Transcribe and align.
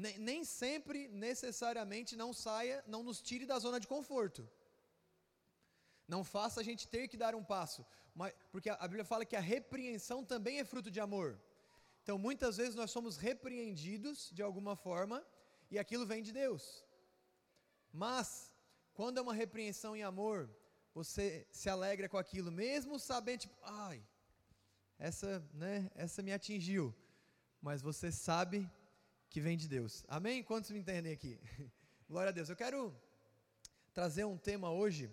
nem, 0.00 0.18
nem 0.18 0.44
sempre, 0.44 1.08
necessariamente, 1.08 2.16
não 2.16 2.32
saia, 2.32 2.82
não 2.86 3.02
nos 3.02 3.20
tire 3.20 3.44
da 3.44 3.58
zona 3.58 3.78
de 3.78 3.86
conforto. 3.86 4.48
Não 6.08 6.22
faça 6.24 6.60
a 6.60 6.64
gente 6.68 6.88
ter 6.88 7.06
que 7.06 7.18
dar 7.24 7.34
um 7.34 7.44
passo. 7.44 7.84
Mas, 8.14 8.32
porque 8.50 8.70
a, 8.70 8.88
Bíblia 8.88 9.04
fala 9.04 9.26
que 9.30 9.36
a 9.36 9.46
repreensão 9.56 10.24
também 10.24 10.58
é 10.58 10.64
fruto 10.64 10.90
de 10.90 11.00
amor. 11.00 11.38
Então, 12.02 12.16
muitas 12.18 12.56
vezes 12.56 12.74
nós 12.74 12.90
somos 12.90 13.18
repreendidos 13.18 14.30
de 14.32 14.42
alguma 14.42 14.74
forma 14.74 15.24
e 15.70 15.78
aquilo 15.78 16.06
vem 16.06 16.22
de 16.22 16.32
Deus. 16.32 16.84
Mas, 17.92 18.50
quando 18.94 19.18
é 19.18 19.22
uma 19.22 19.34
repreensão 19.34 19.94
em 19.94 20.02
amor, 20.02 20.48
você 20.94 21.46
se 21.52 21.68
alegra 21.68 22.08
com 22.08 22.16
aquilo, 22.16 22.50
mesmo 22.50 22.98
sabendo, 22.98 23.40
tipo, 23.40 23.56
ai, 23.62 24.02
essa, 24.98 25.46
né, 25.52 25.90
essa 25.94 26.22
me 26.22 26.32
atingiu. 26.32 26.94
Mas 27.60 27.82
você 27.82 28.10
sabe 28.10 28.68
que 29.30 29.40
vem 29.40 29.56
de 29.56 29.68
Deus. 29.68 30.04
Amém? 30.08 30.42
Quantos 30.42 30.72
me 30.72 30.80
entendem 30.80 31.12
aqui? 31.12 31.38
Glória 32.10 32.30
a 32.30 32.32
Deus. 32.32 32.48
Eu 32.48 32.56
quero 32.56 32.92
trazer 33.94 34.24
um 34.24 34.36
tema 34.36 34.72
hoje 34.72 35.08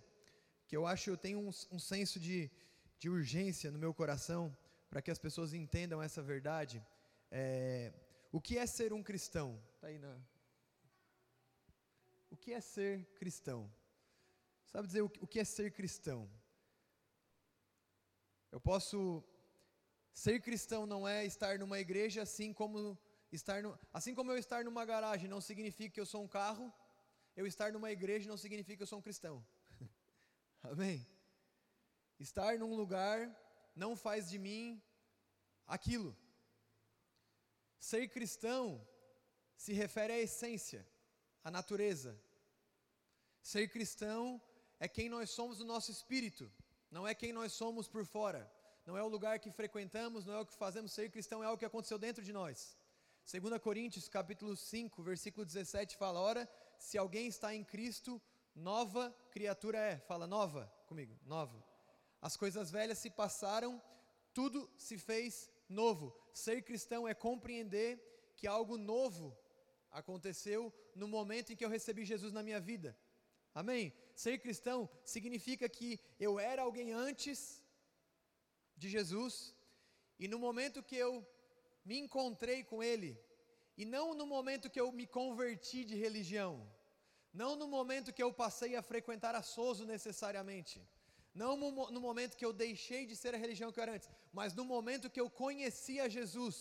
que 0.68 0.76
eu 0.76 0.88
acho 0.88 1.12
eu 1.12 1.16
tenho 1.16 1.40
um, 1.40 1.52
um 1.72 1.78
senso 1.78 2.20
de, 2.20 2.50
de 2.98 3.12
urgência 3.12 3.70
no 3.70 3.78
meu 3.78 3.94
coração 3.94 4.58
para 4.90 5.04
que 5.04 5.12
as 5.12 5.20
pessoas 5.20 5.54
entendam 5.54 6.02
essa 6.02 6.24
verdade. 6.24 6.84
É, 7.30 7.94
o 8.32 8.42
que 8.42 8.58
é 8.58 8.66
ser 8.66 8.92
um 8.92 9.04
cristão? 9.04 9.62
Tá 9.80 9.86
aí 9.86 10.00
na. 10.00 10.18
O 12.32 12.36
que 12.36 12.54
é 12.54 12.60
ser 12.60 13.06
cristão? 13.20 13.72
Sabe 14.66 14.88
dizer 14.88 15.04
o, 15.04 15.12
o 15.22 15.28
que 15.28 15.40
é 15.40 15.44
ser 15.44 15.72
cristão? 15.72 16.28
Eu 18.52 18.60
posso 18.60 19.24
ser 20.12 20.42
cristão 20.42 20.88
não 20.88 21.08
é 21.08 21.24
estar 21.24 21.60
numa 21.60 21.80
igreja 21.80 22.24
assim 22.24 22.52
como 22.52 22.98
estar 23.38 23.62
no, 23.64 23.78
assim 23.94 24.14
como 24.18 24.32
eu 24.32 24.38
estar 24.38 24.64
numa 24.68 24.84
garagem 24.92 25.30
não 25.34 25.42
significa 25.50 25.94
que 25.96 26.02
eu 26.04 26.10
sou 26.14 26.22
um 26.24 26.28
carro, 26.28 26.66
eu 27.36 27.46
estar 27.48 27.72
numa 27.72 27.92
igreja 27.98 28.30
não 28.32 28.38
significa 28.38 28.78
que 28.78 28.84
eu 28.84 28.92
sou 28.94 29.00
um 29.00 29.08
cristão. 29.08 29.36
Amém. 30.72 31.08
Estar 32.20 32.58
num 32.58 32.74
lugar 32.82 33.18
não 33.76 33.96
faz 33.96 34.30
de 34.30 34.40
mim 34.40 34.82
aquilo. 35.68 36.12
Ser 37.80 38.08
cristão 38.10 38.86
se 39.56 39.72
refere 39.72 40.14
à 40.14 40.20
essência, 40.20 40.86
à 41.44 41.52
natureza. 41.52 42.20
Ser 43.42 43.68
cristão 43.70 44.42
é 44.80 44.88
quem 44.88 45.10
nós 45.10 45.30
somos 45.30 45.60
no 45.60 45.66
nosso 45.66 45.92
espírito, 45.92 46.52
não 46.90 47.08
é 47.08 47.14
quem 47.14 47.32
nós 47.32 47.54
somos 47.54 47.88
por 47.88 48.06
fora. 48.06 48.52
Não 48.88 48.98
é 48.98 49.04
o 49.04 49.10
lugar 49.10 49.38
que 49.38 49.52
frequentamos, 49.52 50.26
não 50.26 50.34
é 50.34 50.40
o 50.40 50.46
que 50.46 50.56
fazemos. 50.56 50.94
Ser 50.94 51.12
cristão 51.12 51.44
é 51.44 51.46
algo 51.46 51.60
que 51.60 51.66
aconteceu 51.66 51.98
dentro 52.00 52.24
de 52.24 52.32
nós. 52.32 52.77
2 53.30 53.60
Coríntios, 53.60 54.08
capítulo 54.08 54.56
5, 54.56 55.04
versículo 55.04 55.46
17 55.46 55.98
fala: 55.98 56.18
"Ora, 56.22 56.50
se 56.80 56.98
alguém 56.98 57.28
está 57.28 57.54
em 57.54 57.62
Cristo, 57.62 58.22
nova 58.56 59.14
criatura 59.32 59.78
é". 59.78 60.00
Fala 60.00 60.26
nova 60.26 60.74
comigo, 60.86 61.14
nova. 61.26 61.62
As 62.22 62.38
coisas 62.38 62.72
velhas 62.72 63.00
se 63.00 63.10
passaram, 63.10 63.82
tudo 64.34 64.72
se 64.78 64.98
fez 64.98 65.52
novo. 65.68 66.18
Ser 66.32 66.62
cristão 66.62 67.06
é 67.06 67.14
compreender 67.14 68.00
que 68.38 68.48
algo 68.48 68.78
novo 68.78 69.38
aconteceu 69.92 70.74
no 70.96 71.06
momento 71.06 71.52
em 71.52 71.56
que 71.58 71.66
eu 71.66 71.70
recebi 71.70 72.06
Jesus 72.06 72.32
na 72.32 72.42
minha 72.42 72.62
vida. 72.62 72.98
Amém? 73.54 73.94
Ser 74.16 74.38
cristão 74.40 74.90
significa 75.04 75.68
que 75.68 76.00
eu 76.18 76.40
era 76.40 76.62
alguém 76.62 76.94
antes 76.94 77.62
de 78.78 78.88
Jesus 78.88 79.54
e 80.18 80.30
no 80.30 80.40
momento 80.40 80.82
que 80.82 80.96
eu 80.96 81.28
me 81.90 81.98
encontrei 82.04 82.60
com 82.70 82.80
Ele, 82.92 83.12
e 83.82 83.84
não 83.96 84.06
no 84.20 84.26
momento 84.36 84.72
que 84.74 84.82
eu 84.84 84.90
me 85.00 85.06
converti 85.20 85.80
de 85.90 85.96
religião, 86.06 86.52
não 87.42 87.52
no 87.62 87.68
momento 87.78 88.14
que 88.16 88.24
eu 88.26 88.32
passei 88.44 88.72
a 88.76 88.88
frequentar 88.92 89.34
a 89.36 89.44
Soso 89.56 89.84
necessariamente, 89.96 90.78
não 91.42 91.56
no 91.96 92.02
momento 92.08 92.38
que 92.40 92.48
eu 92.48 92.54
deixei 92.66 93.06
de 93.10 93.16
ser 93.22 93.34
a 93.34 93.42
religião 93.46 93.72
que 93.72 93.80
eu 93.80 93.86
era 93.86 93.96
antes, 93.96 94.10
mas 94.40 94.54
no 94.60 94.66
momento 94.76 95.12
que 95.16 95.22
eu 95.24 95.30
conheci 95.44 95.96
a 96.06 96.10
Jesus, 96.18 96.58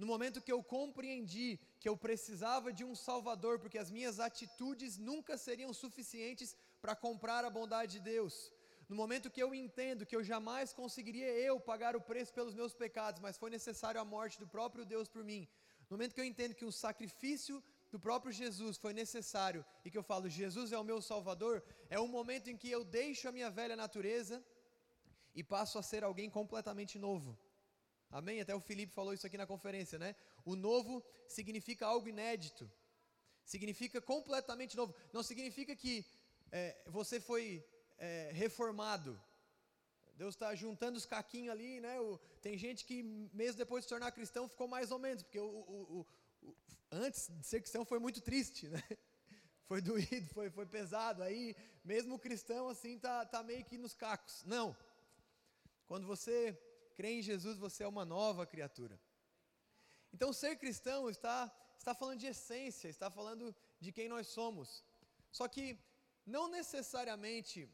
no 0.00 0.06
momento 0.12 0.42
que 0.46 0.52
eu 0.56 0.62
compreendi 0.76 1.48
que 1.80 1.88
eu 1.88 1.96
precisava 1.96 2.72
de 2.72 2.84
um 2.84 2.94
Salvador, 2.94 3.54
porque 3.58 3.78
as 3.84 3.90
minhas 3.96 4.18
atitudes 4.28 4.98
nunca 4.98 5.36
seriam 5.38 5.72
suficientes 5.72 6.56
para 6.82 6.94
comprar 7.06 7.44
a 7.44 7.54
bondade 7.58 7.92
de 7.94 8.00
Deus. 8.00 8.52
No 8.88 8.96
momento 8.96 9.30
que 9.30 9.42
eu 9.42 9.54
entendo 9.54 10.06
que 10.06 10.14
eu 10.14 10.22
jamais 10.22 10.72
conseguiria 10.72 11.30
eu 11.48 11.58
pagar 11.58 11.96
o 11.96 12.00
preço 12.00 12.32
pelos 12.32 12.54
meus 12.54 12.74
pecados, 12.74 13.20
mas 13.20 13.38
foi 13.38 13.50
necessário 13.50 14.00
a 14.00 14.04
morte 14.04 14.38
do 14.38 14.46
próprio 14.46 14.84
Deus 14.84 15.08
por 15.08 15.24
mim. 15.24 15.48
No 15.88 15.96
momento 15.96 16.14
que 16.14 16.20
eu 16.20 16.24
entendo 16.24 16.54
que 16.54 16.64
o 16.64 16.72
sacrifício 16.72 17.62
do 17.90 17.98
próprio 17.98 18.32
Jesus 18.32 18.76
foi 18.76 18.92
necessário 18.92 19.64
e 19.84 19.90
que 19.90 19.96
eu 19.96 20.02
falo, 20.02 20.28
Jesus 20.28 20.72
é 20.72 20.78
o 20.78 20.84
meu 20.84 21.00
Salvador, 21.00 21.62
é 21.88 21.98
o 21.98 22.08
momento 22.08 22.48
em 22.50 22.56
que 22.56 22.70
eu 22.70 22.84
deixo 22.84 23.28
a 23.28 23.32
minha 23.32 23.50
velha 23.50 23.76
natureza 23.76 24.44
e 25.34 25.42
passo 25.42 25.78
a 25.78 25.82
ser 25.82 26.04
alguém 26.04 26.28
completamente 26.28 26.98
novo. 26.98 27.38
Amém? 28.10 28.40
Até 28.40 28.54
o 28.54 28.60
Felipe 28.60 28.92
falou 28.92 29.12
isso 29.12 29.26
aqui 29.26 29.36
na 29.36 29.46
conferência, 29.46 29.98
né? 29.98 30.14
O 30.44 30.54
novo 30.54 31.04
significa 31.26 31.86
algo 31.86 32.08
inédito, 32.08 32.70
significa 33.44 34.00
completamente 34.00 34.76
novo. 34.76 34.94
Não 35.12 35.22
significa 35.22 35.74
que 35.74 36.04
é, 36.52 36.80
você 36.86 37.20
foi 37.20 37.64
é, 37.98 38.30
reformado. 38.32 39.20
Deus 40.16 40.34
está 40.34 40.54
juntando 40.54 40.96
os 40.96 41.06
caquinhos 41.06 41.52
ali, 41.52 41.80
né? 41.80 42.00
O, 42.00 42.18
tem 42.40 42.56
gente 42.56 42.84
que, 42.84 43.02
mesmo 43.32 43.58
depois 43.58 43.82
de 43.82 43.86
se 43.86 43.88
tornar 43.88 44.12
cristão, 44.12 44.48
ficou 44.48 44.68
mais 44.68 44.90
ou 44.90 44.98
menos, 44.98 45.22
porque 45.22 45.40
o, 45.40 45.44
o, 45.44 46.06
o, 46.42 46.56
antes 46.90 47.28
de 47.28 47.46
ser 47.46 47.60
cristão 47.60 47.84
foi 47.84 47.98
muito 47.98 48.20
triste, 48.20 48.68
né? 48.68 48.82
Foi 49.66 49.80
doído, 49.80 50.28
foi, 50.34 50.50
foi 50.50 50.66
pesado. 50.66 51.22
Aí, 51.22 51.56
mesmo 51.82 52.16
o 52.16 52.18
cristão, 52.18 52.68
assim, 52.68 52.98
tá, 52.98 53.24
tá 53.24 53.42
meio 53.42 53.64
que 53.64 53.78
nos 53.78 53.94
cacos. 53.94 54.44
Não. 54.44 54.76
Quando 55.86 56.06
você 56.06 56.52
crê 56.94 57.12
em 57.12 57.22
Jesus, 57.22 57.56
você 57.56 57.82
é 57.82 57.88
uma 57.88 58.04
nova 58.04 58.46
criatura. 58.46 59.00
Então, 60.12 60.34
ser 60.34 60.56
cristão 60.56 61.08
está, 61.08 61.50
está 61.78 61.94
falando 61.94 62.20
de 62.20 62.26
essência, 62.26 62.88
está 62.88 63.10
falando 63.10 63.56
de 63.80 63.90
quem 63.90 64.06
nós 64.06 64.26
somos. 64.26 64.84
Só 65.32 65.48
que, 65.48 65.78
não 66.26 66.46
necessariamente 66.46 67.66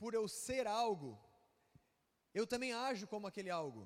por 0.00 0.12
eu 0.18 0.26
ser 0.46 0.64
algo, 0.66 1.10
eu 2.38 2.44
também 2.52 2.72
ajo 2.88 3.06
como 3.12 3.26
aquele 3.26 3.50
algo. 3.60 3.82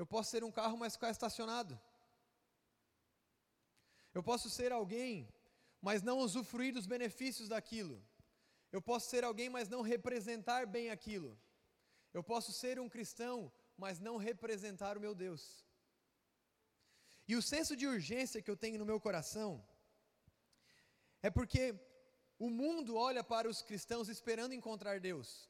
Eu 0.00 0.06
posso 0.12 0.30
ser 0.32 0.42
um 0.48 0.52
carro, 0.58 0.76
mas 0.82 0.96
ficar 0.96 1.10
estacionado. 1.16 1.74
Eu 4.16 4.22
posso 4.28 4.48
ser 4.58 4.70
alguém, 4.72 5.12
mas 5.86 6.02
não 6.08 6.18
usufruir 6.26 6.72
dos 6.76 6.86
benefícios 6.94 7.48
daquilo. 7.54 7.96
Eu 8.76 8.82
posso 8.90 9.08
ser 9.12 9.22
alguém, 9.24 9.48
mas 9.56 9.68
não 9.74 9.80
representar 9.92 10.62
bem 10.76 10.86
aquilo. 10.96 11.30
Eu 12.12 12.22
posso 12.32 12.52
ser 12.60 12.74
um 12.84 12.88
cristão, 12.94 13.36
mas 13.76 14.00
não 14.06 14.16
representar 14.28 14.96
o 14.96 15.04
meu 15.06 15.14
Deus. 15.24 15.42
E 17.30 17.34
o 17.36 17.42
senso 17.52 17.76
de 17.80 17.86
urgência 17.94 18.42
que 18.42 18.50
eu 18.52 18.60
tenho 18.64 18.80
no 18.80 18.90
meu 18.90 18.98
coração 19.06 19.50
é 21.26 21.30
porque 21.38 21.62
o 22.38 22.48
mundo 22.48 22.96
olha 22.96 23.22
para 23.24 23.48
os 23.48 23.62
cristãos 23.62 24.08
esperando 24.08 24.54
encontrar 24.54 25.00
Deus. 25.00 25.48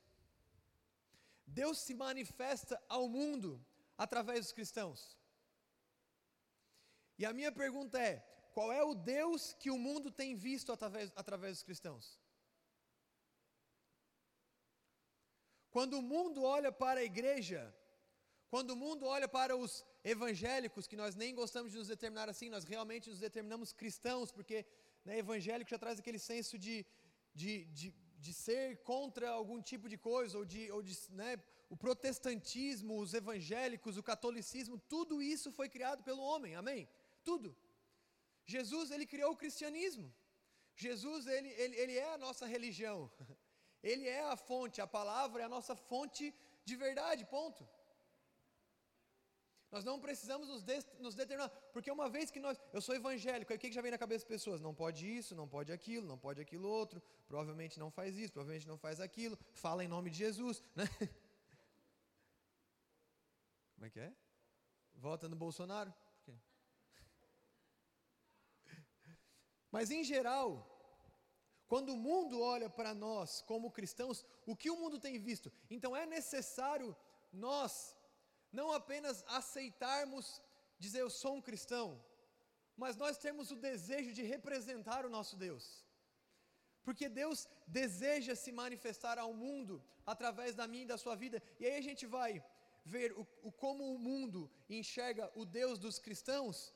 Deus 1.47 1.79
se 1.79 1.95
manifesta 1.95 2.81
ao 2.89 3.09
mundo 3.09 3.65
através 3.97 4.41
dos 4.41 4.53
cristãos. 4.53 5.19
E 7.19 7.27
a 7.27 7.33
minha 7.33 7.53
pergunta 7.53 8.01
é: 8.01 8.25
qual 8.55 8.73
é 8.73 8.83
o 8.83 8.95
Deus 8.95 9.55
que 9.55 9.71
o 9.71 9.79
mundo 9.79 10.11
tem 10.11 10.35
visto 10.35 10.73
através, 10.73 11.13
através 11.17 11.57
dos 11.57 11.63
cristãos? 11.63 12.19
Quando 15.71 15.99
o 15.99 16.03
mundo 16.03 16.43
olha 16.43 16.73
para 16.73 17.01
a 17.01 17.05
igreja, 17.05 17.75
quando 18.49 18.71
o 18.71 18.77
mundo 18.77 19.05
olha 19.05 19.29
para 19.29 19.57
os 19.57 19.85
evangélicos, 20.03 20.87
que 20.87 20.97
nós 20.97 21.15
nem 21.15 21.35
gostamos 21.35 21.73
de 21.73 21.79
nos 21.79 21.89
determinar 21.89 22.29
assim, 22.29 22.49
nós 22.49 22.65
realmente 22.65 23.11
nos 23.11 23.19
determinamos 23.19 23.73
cristãos, 23.73 24.33
porque 24.33 24.65
né, 25.09 25.19
evangélico 25.25 25.73
já 25.75 25.79
traz 25.85 25.99
aquele 25.99 26.21
senso 26.31 26.55
de, 26.65 26.75
de, 27.41 27.53
de, 27.79 27.87
de 28.25 28.33
ser 28.45 28.65
contra 28.91 29.27
algum 29.31 29.61
tipo 29.71 29.87
de 29.93 29.99
coisa, 30.11 30.35
ou 30.41 30.45
de, 30.53 30.63
ou 30.77 30.83
de 30.89 30.95
né, 31.21 31.31
o 31.75 31.77
protestantismo, 31.85 32.99
os 33.05 33.15
evangélicos, 33.21 33.97
o 33.97 34.07
catolicismo, 34.11 34.77
tudo 34.95 35.23
isso 35.35 35.51
foi 35.59 35.69
criado 35.77 36.03
pelo 36.09 36.23
homem, 36.31 36.55
amém? 36.63 36.83
Tudo. 37.25 37.57
Jesus, 38.55 38.91
ele 38.91 39.07
criou 39.15 39.33
o 39.33 39.41
cristianismo. 39.43 40.09
Jesus, 40.87 41.27
ele, 41.27 41.51
ele, 41.63 41.77
ele 41.83 41.97
é 42.07 42.09
a 42.15 42.19
nossa 42.27 42.47
religião. 42.47 42.99
Ele 43.91 44.07
é 44.09 44.23
a 44.35 44.37
fonte, 44.37 44.81
a 44.81 44.89
palavra 44.89 45.43
é 45.43 45.45
a 45.47 45.55
nossa 45.57 45.75
fonte 45.91 46.35
de 46.69 46.75
verdade, 46.85 47.25
ponto. 47.35 47.63
Nós 49.71 49.85
não 49.85 50.01
precisamos 50.01 50.49
nos, 50.49 50.63
de, 50.63 50.83
nos, 50.99 51.15
determinar, 51.15 51.51
porque 51.73 51.91
uma 51.91 52.09
vez 52.09 52.31
que 52.31 52.41
nós, 52.41 52.59
eu 52.73 52.81
sou 52.81 52.95
evangélico, 52.95 53.53
aí 53.53 53.57
o 53.57 53.61
que, 53.61 53.69
que 53.69 53.75
já 53.75 53.83
vem 53.83 53.91
na 53.91 53.99
cabeça 53.99 54.25
das 54.25 54.29
pessoas? 54.29 54.63
Não 54.63 54.75
pode 54.75 55.07
isso, 55.07 55.35
não 55.35 55.47
pode 55.47 55.71
aquilo, 55.71 56.07
não 56.07 56.17
pode 56.19 56.41
aquilo 56.41 56.67
outro, 56.69 57.03
provavelmente 57.27 57.79
não 57.79 57.91
faz 57.91 58.17
isso, 58.17 58.33
provavelmente 58.33 58.67
não 58.67 58.79
faz 58.79 58.99
aquilo, 58.99 59.39
fala 59.53 59.85
em 59.85 59.89
nome 59.89 60.09
de 60.11 60.19
Jesus, 60.19 60.63
né? 60.75 60.85
Como 63.75 63.87
é 63.87 63.91
que 63.91 64.01
é? 64.01 64.13
Vota 64.95 65.29
no 65.29 65.37
Bolsonaro? 65.37 65.93
Mas 69.71 69.91
em 69.91 70.03
geral, 70.03 70.79
quando 71.69 71.93
o 71.93 71.97
mundo 71.97 72.41
olha 72.41 72.71
para 72.71 72.95
nós 72.95 73.43
como 73.43 73.71
cristãos, 73.71 74.25
o 74.47 74.57
que 74.57 74.71
o 74.71 74.77
mundo 74.77 74.99
tem 74.99 75.19
visto? 75.19 75.53
Então 75.69 75.95
é 75.95 76.07
necessário 76.07 76.97
nós 77.31 77.98
não 78.53 78.73
apenas 78.73 79.25
aceitarmos 79.27 80.43
dizer 80.79 81.01
eu 81.01 81.11
sou 81.11 81.37
um 81.37 81.43
cristão, 81.43 82.03
mas 82.77 82.97
nós 82.97 83.19
temos 83.19 83.51
o 83.51 83.57
desejo 83.57 84.13
de 84.13 84.23
representar 84.23 85.05
o 85.05 85.11
nosso 85.11 85.37
Deus. 85.37 85.85
Porque 86.83 87.09
Deus 87.09 87.47
deseja 87.67 88.35
se 88.35 88.51
manifestar 88.51 89.19
ao 89.19 89.33
mundo 89.35 89.83
através 90.07 90.55
da 90.55 90.67
minha 90.67 90.85
e 90.85 90.93
da 90.93 90.97
sua 90.97 91.15
vida. 91.15 91.43
E 91.61 91.67
aí 91.67 91.77
a 91.77 91.83
gente 91.83 92.07
vai 92.07 92.43
ver 92.85 93.13
o, 93.13 93.27
o, 93.43 93.53
como 93.53 93.95
o 93.95 93.99
mundo 93.99 94.51
enxerga 94.71 95.31
o 95.35 95.45
Deus 95.45 95.79
dos 95.79 95.99
cristãos. 95.99 96.73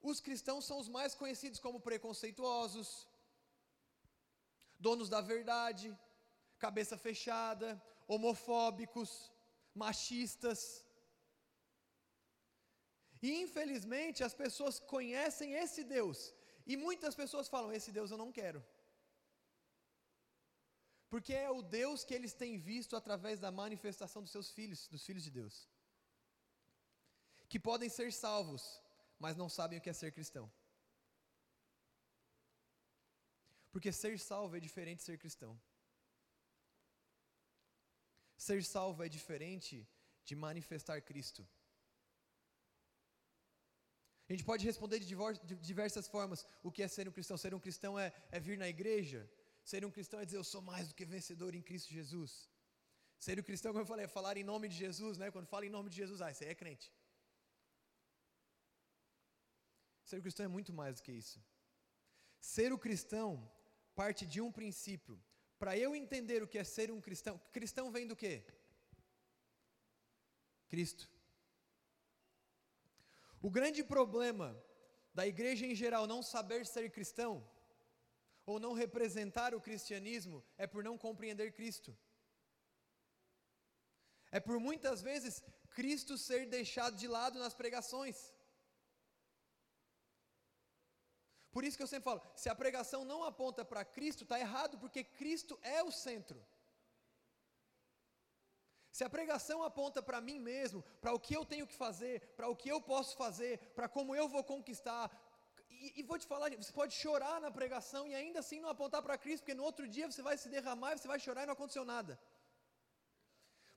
Os 0.00 0.20
cristãos 0.20 0.64
são 0.64 0.78
os 0.78 0.88
mais 0.88 1.14
conhecidos 1.14 1.60
como 1.60 1.80
preconceituosos, 1.80 3.06
donos 4.78 5.08
da 5.08 5.20
verdade, 5.20 5.96
cabeça 6.58 6.96
fechada, 6.96 7.80
homofóbicos, 8.06 9.30
machistas. 9.74 10.84
E 13.26 13.30
infelizmente 13.44 14.24
as 14.28 14.34
pessoas 14.42 14.78
conhecem 14.94 15.54
esse 15.64 15.82
Deus. 15.96 16.34
E 16.66 16.76
muitas 16.76 17.14
pessoas 17.22 17.48
falam: 17.54 17.72
Esse 17.72 17.92
Deus 17.98 18.10
eu 18.10 18.18
não 18.22 18.32
quero. 18.38 18.60
Porque 21.12 21.34
é 21.34 21.50
o 21.50 21.62
Deus 21.62 22.04
que 22.04 22.14
eles 22.18 22.32
têm 22.42 22.54
visto 22.58 22.96
através 22.96 23.38
da 23.38 23.50
manifestação 23.62 24.22
dos 24.22 24.32
seus 24.32 24.50
filhos, 24.50 24.88
dos 24.88 25.04
filhos 25.08 25.24
de 25.26 25.30
Deus. 25.30 25.68
Que 27.50 27.60
podem 27.60 27.90
ser 27.96 28.10
salvos, 28.12 28.62
mas 29.18 29.36
não 29.36 29.48
sabem 29.58 29.78
o 29.78 29.82
que 29.82 29.90
é 29.90 29.92
ser 29.92 30.10
cristão. 30.10 30.50
Porque 33.70 33.92
ser 33.92 34.18
salvo 34.18 34.56
é 34.56 34.60
diferente 34.68 34.98
de 35.00 35.04
ser 35.04 35.18
cristão. 35.18 35.52
Ser 38.36 38.64
salvo 38.64 39.04
é 39.04 39.08
diferente 39.08 39.86
de 40.24 40.34
manifestar 40.34 41.00
Cristo. 41.02 41.46
A 44.32 44.34
gente 44.34 44.46
pode 44.50 44.64
responder 44.64 44.98
de 44.98 45.56
diversas 45.70 46.06
formas 46.08 46.46
o 46.62 46.70
que 46.74 46.82
é 46.82 46.88
ser 46.88 47.06
um 47.06 47.12
cristão. 47.16 47.36
Ser 47.36 47.52
um 47.56 47.60
cristão 47.60 47.98
é, 47.98 48.06
é 48.30 48.40
vir 48.40 48.56
na 48.56 48.66
igreja. 48.66 49.20
Ser 49.62 49.84
um 49.84 49.90
cristão 49.90 50.18
é 50.20 50.24
dizer 50.24 50.38
eu 50.38 50.44
sou 50.52 50.62
mais 50.62 50.88
do 50.88 50.94
que 50.94 51.04
vencedor 51.04 51.54
em 51.54 51.60
Cristo 51.60 51.90
Jesus. 51.92 52.48
Ser 53.18 53.38
um 53.38 53.42
cristão, 53.42 53.72
como 53.72 53.82
eu 53.82 53.90
falei, 53.92 54.06
é 54.06 54.08
falar 54.08 54.38
em 54.38 54.46
nome 54.52 54.70
de 54.70 54.76
Jesus, 54.84 55.18
né? 55.18 55.30
Quando 55.30 55.48
fala 55.54 55.66
em 55.66 55.74
nome 55.76 55.90
de 55.90 55.96
Jesus, 55.96 56.22
ah, 56.22 56.30
isso 56.30 56.42
aí 56.42 56.48
é 56.48 56.54
crente. 56.54 56.90
Ser 60.02 60.16
um 60.16 60.22
cristão 60.22 60.46
é 60.46 60.48
muito 60.48 60.72
mais 60.72 60.96
do 60.96 61.02
que 61.02 61.12
isso. 61.12 61.38
Ser 62.40 62.72
o 62.72 62.78
cristão 62.78 63.28
parte 63.94 64.24
de 64.24 64.40
um 64.40 64.50
princípio. 64.50 65.22
Para 65.58 65.76
eu 65.76 65.94
entender 65.94 66.42
o 66.42 66.48
que 66.48 66.56
é 66.56 66.64
ser 66.64 66.90
um 66.90 67.02
cristão, 67.02 67.38
cristão 67.52 67.92
vem 67.92 68.06
do 68.06 68.16
quê? 68.16 68.34
Cristo. 70.70 71.11
O 73.42 73.50
grande 73.50 73.82
problema 73.82 74.48
da 75.12 75.26
igreja 75.26 75.66
em 75.66 75.74
geral 75.74 76.06
não 76.06 76.22
saber 76.22 76.64
ser 76.64 76.90
cristão, 76.90 77.32
ou 78.46 78.58
não 78.58 78.72
representar 78.72 79.54
o 79.54 79.60
cristianismo, 79.60 80.44
é 80.56 80.66
por 80.66 80.82
não 80.82 80.96
compreender 80.96 81.52
Cristo. 81.52 81.96
É 84.30 84.40
por 84.40 84.58
muitas 84.58 85.02
vezes 85.02 85.42
Cristo 85.74 86.16
ser 86.16 86.46
deixado 86.46 86.96
de 86.96 87.06
lado 87.06 87.38
nas 87.38 87.54
pregações. 87.54 88.32
Por 91.50 91.64
isso 91.64 91.76
que 91.76 91.82
eu 91.82 91.86
sempre 91.86 92.04
falo: 92.04 92.22
se 92.34 92.48
a 92.48 92.54
pregação 92.54 93.04
não 93.04 93.22
aponta 93.24 93.64
para 93.64 93.84
Cristo, 93.84 94.22
está 94.24 94.40
errado, 94.40 94.78
porque 94.78 95.04
Cristo 95.04 95.58
é 95.62 95.82
o 95.82 95.92
centro. 95.92 96.42
Se 98.96 99.02
a 99.04 99.10
pregação 99.16 99.58
aponta 99.62 100.00
para 100.08 100.20
mim 100.20 100.38
mesmo, 100.38 100.84
para 101.00 101.14
o 101.16 101.20
que 101.24 101.34
eu 101.38 101.44
tenho 101.52 101.66
que 101.66 101.76
fazer, 101.84 102.16
para 102.38 102.48
o 102.52 102.56
que 102.60 102.68
eu 102.74 102.80
posso 102.92 103.16
fazer, 103.16 103.52
para 103.76 103.88
como 103.88 104.14
eu 104.14 104.26
vou 104.34 104.44
conquistar, 104.44 105.04
e, 105.70 106.00
e, 106.00 106.02
vou 106.02 106.18
te 106.22 106.26
falar, 106.32 106.50
você 106.50 106.72
pode 106.80 106.94
chorar 106.94 107.40
na 107.40 107.50
pregação 107.50 108.06
e 108.06 108.14
ainda 108.14 108.38
assim 108.40 108.60
não 108.60 108.68
apontar 108.68 109.02
para 109.02 109.16
Cristo, 109.22 109.42
porque 109.42 109.60
no 109.60 109.64
outro 109.64 109.88
dia 109.88 110.10
você 110.10 110.22
vai 110.28 110.36
se 110.42 110.48
derramar, 110.48 110.96
você 110.96 111.08
vai 111.08 111.18
chorar 111.18 111.42
e 111.42 111.46
não 111.46 111.54
aconteceu 111.54 111.84
nada. 111.84 112.20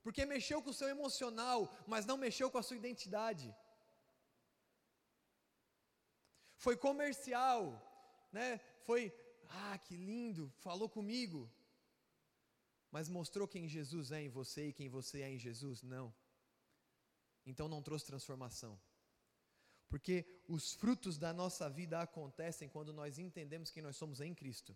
Porque 0.04 0.24
mexeu 0.34 0.62
com 0.62 0.70
o 0.70 0.78
seu 0.80 0.88
emocional, 0.88 1.58
mas 1.86 2.06
não 2.06 2.16
mexeu 2.16 2.48
com 2.50 2.58
a 2.58 2.62
sua 2.62 2.76
identidade. 2.76 3.46
Foi 6.64 6.76
comercial, 6.76 7.60
né? 8.30 8.60
Foi, 8.82 9.12
ah, 9.64 9.78
que 9.78 9.96
lindo, 9.96 10.52
falou 10.66 10.88
comigo, 10.88 11.50
mas 12.96 13.10
mostrou 13.10 13.46
quem 13.46 13.68
Jesus 13.68 14.10
é 14.10 14.22
em 14.22 14.30
você 14.30 14.68
e 14.68 14.72
quem 14.72 14.88
você 14.88 15.20
é 15.20 15.28
em 15.30 15.38
Jesus? 15.38 15.82
Não. 15.82 16.06
Então 17.50 17.68
não 17.68 17.82
trouxe 17.82 18.06
transformação. 18.06 18.72
Porque 19.90 20.14
os 20.48 20.72
frutos 20.72 21.18
da 21.18 21.30
nossa 21.40 21.68
vida 21.68 22.00
acontecem 22.00 22.70
quando 22.70 22.94
nós 22.94 23.18
entendemos 23.18 23.70
quem 23.70 23.82
nós 23.82 23.96
somos 23.96 24.22
em 24.22 24.34
Cristo. 24.34 24.74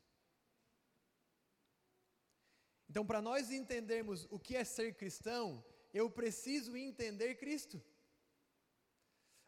Então, 2.90 3.06
para 3.06 3.22
nós 3.22 3.50
entendermos 3.50 4.26
o 4.30 4.38
que 4.38 4.54
é 4.54 4.64
ser 4.64 4.94
cristão, 5.02 5.64
eu 5.94 6.10
preciso 6.10 6.76
entender 6.76 7.36
Cristo. 7.36 7.82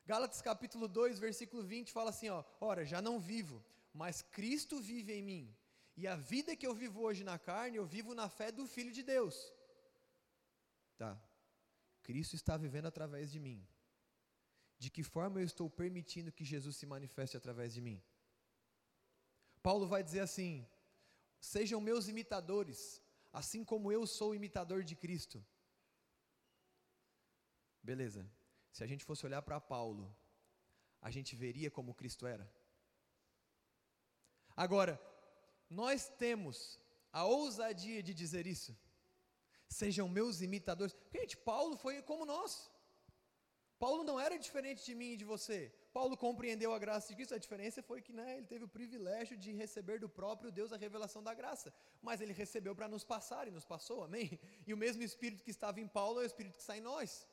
Gálatas 0.07 0.41
capítulo 0.41 0.89
2, 0.89 1.19
versículo 1.19 1.63
20 1.63 1.93
fala 1.93 2.09
assim, 2.09 2.31
ó: 2.31 2.43
"Ora, 2.59 2.87
já 2.87 3.03
não 3.03 3.21
vivo, 3.21 3.63
mas 3.93 4.23
Cristo 4.23 4.81
vive 4.81 5.13
em 5.13 5.23
mim. 5.31 5.57
E 5.97 6.07
a 6.07 6.17
vida 6.17 6.57
que 6.57 6.67
eu 6.67 6.75
vivo 6.75 7.01
hoje 7.03 7.23
na 7.23 7.39
carne, 7.39 7.77
eu 7.77 7.85
vivo 7.85 8.15
na 8.15 8.29
fé 8.29 8.51
do 8.51 8.67
Filho 8.67 8.93
de 8.93 9.03
Deus. 9.03 9.53
Tá. 10.97 11.21
Cristo 12.03 12.35
está 12.35 12.57
vivendo 12.57 12.87
através 12.87 13.31
de 13.31 13.39
mim. 13.39 13.67
De 14.79 14.91
que 14.91 15.03
forma 15.03 15.41
eu 15.41 15.45
estou 15.45 15.69
permitindo 15.71 16.33
que 16.33 16.45
Jesus 16.45 16.77
se 16.77 16.87
manifeste 16.87 17.37
através 17.37 17.73
de 17.75 17.81
mim? 17.81 18.03
Paulo 19.63 19.87
vai 19.87 20.03
dizer 20.03 20.21
assim: 20.21 20.67
Sejam 21.41 21.81
meus 21.81 22.09
imitadores, 22.09 23.01
assim 23.33 23.65
como 23.65 23.93
eu 23.93 24.07
sou 24.07 24.35
imitador 24.35 24.83
de 24.83 24.97
Cristo. 24.97 25.45
Beleza. 27.83 28.29
Se 28.73 28.83
a 28.83 28.87
gente 28.87 29.05
fosse 29.05 29.25
olhar 29.27 29.43
para 29.43 29.61
Paulo, 29.61 30.17
a 31.01 31.11
gente 31.11 31.37
veria 31.37 31.71
como 31.71 31.95
Cristo 31.95 32.27
era. 32.27 32.51
Agora, 34.57 35.01
nós 35.73 36.09
temos 36.25 36.57
a 37.13 37.25
ousadia 37.25 38.03
de 38.03 38.15
dizer 38.23 38.47
isso. 38.47 38.77
Sejam 39.69 40.09
meus 40.09 40.41
imitadores. 40.41 40.95
Gente, 41.17 41.37
Paulo 41.37 41.77
foi 41.77 41.95
como 42.03 42.25
nós. 42.25 42.71
Paulo 43.79 44.05
não 44.05 44.19
era 44.21 44.39
diferente 44.39 44.85
de 44.85 44.95
mim 44.95 45.13
e 45.13 45.17
de 45.17 45.25
você. 45.25 45.59
Paulo 45.93 46.17
compreendeu 46.17 46.73
a 46.73 46.79
graça 46.79 47.09
de 47.09 47.17
Cristo. 47.17 47.35
A 47.35 47.39
diferença 47.39 47.83
foi 47.83 48.01
que 48.01 48.13
né, 48.13 48.37
ele 48.37 48.47
teve 48.47 48.65
o 48.65 48.69
privilégio 48.69 49.37
de 49.37 49.51
receber 49.53 49.99
do 49.99 50.09
próprio 50.09 50.53
Deus 50.53 50.73
a 50.73 50.77
revelação 50.77 51.23
da 51.23 51.35
graça. 51.35 51.75
Mas 52.01 52.21
ele 52.21 52.33
recebeu 52.33 52.75
para 52.77 52.87
nos 52.87 53.05
passar 53.05 53.49
e 53.49 53.51
nos 53.51 53.65
passou, 53.65 54.05
amém? 54.05 54.39
E 54.67 54.73
o 54.73 54.77
mesmo 54.77 55.03
Espírito 55.03 55.43
que 55.43 55.51
estava 55.51 55.81
em 55.81 55.89
Paulo 55.89 56.21
é 56.21 56.23
o 56.23 56.27
Espírito 56.27 56.55
que 56.55 56.61
está 56.61 56.77
em 56.77 56.81
nós. 56.81 57.27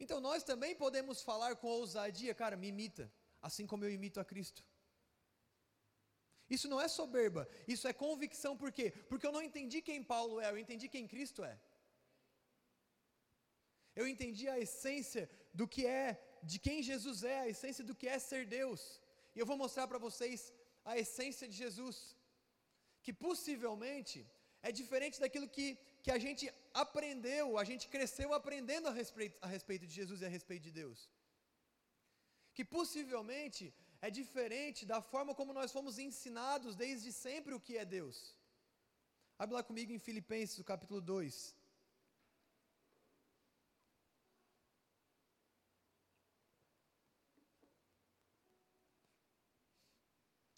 Então 0.00 0.18
nós 0.20 0.42
também 0.42 0.74
podemos 0.74 1.22
falar 1.22 1.54
com 1.56 1.68
ousadia, 1.68 2.34
cara, 2.34 2.56
me 2.56 2.68
imita, 2.68 3.12
assim 3.40 3.66
como 3.66 3.84
eu 3.84 3.90
imito 3.90 4.18
a 4.18 4.24
Cristo. 4.24 4.64
Isso 6.56 6.68
não 6.72 6.80
é 6.86 6.88
soberba, 6.88 7.42
isso 7.74 7.86
é 7.90 7.92
convicção, 8.04 8.52
por 8.62 8.70
quê? 8.76 8.86
Porque 9.08 9.26
eu 9.26 9.34
não 9.36 9.42
entendi 9.48 9.80
quem 9.88 10.02
Paulo 10.02 10.40
é, 10.40 10.50
eu 10.50 10.58
entendi 10.58 10.88
quem 10.94 11.06
Cristo 11.12 11.44
é. 11.44 11.54
Eu 14.00 14.06
entendi 14.12 14.46
a 14.48 14.58
essência 14.66 15.24
do 15.58 15.66
que 15.72 15.82
é, 15.86 16.08
de 16.50 16.58
quem 16.66 16.82
Jesus 16.90 17.22
é, 17.34 17.38
a 17.40 17.48
essência 17.54 17.84
do 17.88 17.94
que 18.00 18.08
é 18.08 18.18
ser 18.18 18.42
Deus. 18.58 18.82
E 19.34 19.38
eu 19.38 19.46
vou 19.50 19.56
mostrar 19.64 19.86
para 19.86 20.04
vocês 20.06 20.52
a 20.84 20.98
essência 21.04 21.46
de 21.50 21.56
Jesus, 21.64 21.98
que 23.04 23.12
possivelmente 23.26 24.18
é 24.62 24.70
diferente 24.80 25.18
daquilo 25.20 25.48
que, 25.56 25.66
que 26.02 26.10
a 26.16 26.18
gente 26.24 26.44
aprendeu, 26.84 27.58
a 27.58 27.64
gente 27.70 27.88
cresceu 27.94 28.32
aprendendo 28.32 28.88
a 28.88 28.94
respeito, 29.00 29.38
a 29.40 29.48
respeito 29.56 29.86
de 29.86 29.94
Jesus 30.00 30.20
e 30.20 30.26
a 30.26 30.34
respeito 30.38 30.64
de 30.68 30.72
Deus. 30.82 31.08
Que 32.54 32.64
possivelmente 32.64 33.72
é 34.02 34.10
diferente 34.10 34.86
da 34.86 35.00
forma 35.02 35.34
como 35.34 35.52
nós 35.52 35.72
fomos 35.76 35.98
ensinados 35.98 36.74
desde 36.74 37.12
sempre 37.12 37.54
o 37.54 37.60
que 37.60 37.76
é 37.76 37.84
Deus. 37.84 38.34
Abre 39.38 39.54
lá 39.54 39.62
comigo 39.62 39.92
em 39.92 39.98
Filipenses, 39.98 40.62
capítulo 40.62 41.00
2. 41.00 41.54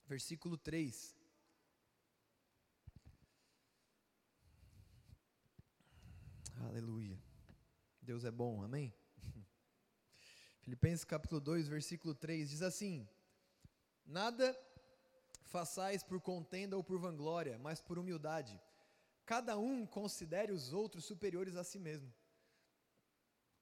Versículo 0.06 0.56
3. 0.58 1.16
Aleluia. 6.68 7.18
Deus 8.00 8.25
é 8.25 8.30
bom, 8.30 8.62
amém? 8.62 8.94
Filipenses 10.62 11.04
capítulo 11.04 11.40
2, 11.40 11.66
versículo 11.66 12.14
3 12.14 12.50
diz 12.50 12.62
assim: 12.62 13.08
Nada 14.06 14.59
façais 15.44 16.02
por 16.02 16.21
contenda 16.21 16.76
ou 16.76 16.82
por 16.82 16.99
vanglória, 16.99 17.59
mas 17.59 17.80
por 17.80 17.99
humildade. 17.99 18.61
Cada 19.25 19.56
um 19.59 19.87
considere 19.87 20.52
os 20.52 20.73
outros 20.73 21.04
superiores 21.04 21.56
a 21.56 21.64
si 21.64 21.78
mesmo. 21.78 22.12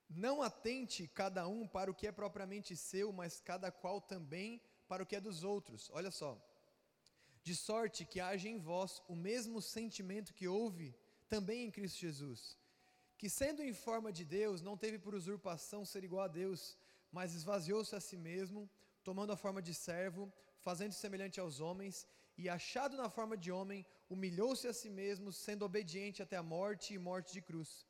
Não 0.08 0.42
atente 0.42 1.06
cada 1.08 1.46
um 1.46 1.68
para 1.68 1.90
o 1.90 1.94
que 1.94 2.06
é 2.06 2.12
propriamente 2.12 2.76
seu, 2.76 3.12
mas 3.12 3.40
cada 3.40 3.70
qual 3.70 4.00
também 4.00 4.60
para 4.88 5.02
o 5.02 5.06
que 5.06 5.16
é 5.16 5.20
dos 5.20 5.44
outros. 5.44 5.88
Olha 5.92 6.10
só. 6.10 6.36
De 7.42 7.54
sorte 7.54 8.04
que 8.04 8.20
haja 8.20 8.48
em 8.48 8.58
vós 8.58 9.02
o 9.08 9.14
mesmo 9.14 9.62
sentimento 9.62 10.34
que 10.34 10.48
houve 10.48 10.94
também 11.28 11.64
em 11.64 11.70
Cristo 11.70 12.00
Jesus, 12.00 12.58
que 13.16 13.30
sendo 13.30 13.62
em 13.62 13.72
forma 13.72 14.12
de 14.12 14.24
Deus, 14.24 14.60
não 14.60 14.76
teve 14.76 14.98
por 14.98 15.14
usurpação 15.14 15.84
ser 15.84 16.02
igual 16.02 16.24
a 16.24 16.28
Deus, 16.28 16.76
mas 17.12 17.34
esvaziou-se 17.34 17.94
a 17.94 18.00
si 18.00 18.16
mesmo, 18.16 18.68
tomando 19.10 19.32
a 19.32 19.42
forma 19.44 19.60
de 19.60 19.74
servo, 19.74 20.32
fazendo 20.60 20.92
semelhante 20.92 21.40
aos 21.40 21.58
homens, 21.58 22.06
e 22.38 22.48
achado 22.48 22.96
na 22.96 23.08
forma 23.10 23.36
de 23.36 23.50
homem, 23.50 23.84
humilhou-se 24.08 24.68
a 24.68 24.72
si 24.72 24.88
mesmo, 24.88 25.32
sendo 25.32 25.64
obediente 25.64 26.22
até 26.22 26.36
a 26.36 26.44
morte 26.44 26.94
e 26.94 26.98
morte 27.10 27.32
de 27.32 27.42
cruz. 27.42 27.84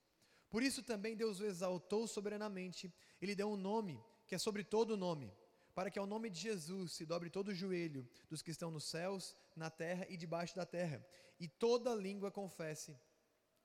Por 0.48 0.62
isso 0.62 0.82
também 0.82 1.14
Deus 1.14 1.38
o 1.38 1.44
exaltou 1.44 2.06
soberanamente, 2.06 2.90
e 3.20 3.26
lhe 3.26 3.34
deu 3.34 3.50
um 3.50 3.56
nome, 3.70 4.02
que 4.26 4.34
é 4.34 4.38
sobre 4.38 4.64
todo 4.64 4.96
nome, 4.96 5.30
para 5.74 5.90
que 5.90 5.98
ao 5.98 6.06
nome 6.06 6.30
de 6.30 6.40
Jesus 6.40 6.92
se 6.92 7.04
dobre 7.04 7.28
todo 7.28 7.48
o 7.48 7.54
joelho 7.54 8.08
dos 8.30 8.40
que 8.40 8.50
estão 8.50 8.70
nos 8.70 8.84
céus, 8.84 9.36
na 9.54 9.68
terra 9.68 10.06
e 10.08 10.16
debaixo 10.16 10.56
da 10.56 10.64
terra, 10.64 11.06
e 11.38 11.46
toda 11.46 11.94
língua 11.94 12.30
confesse 12.30 12.98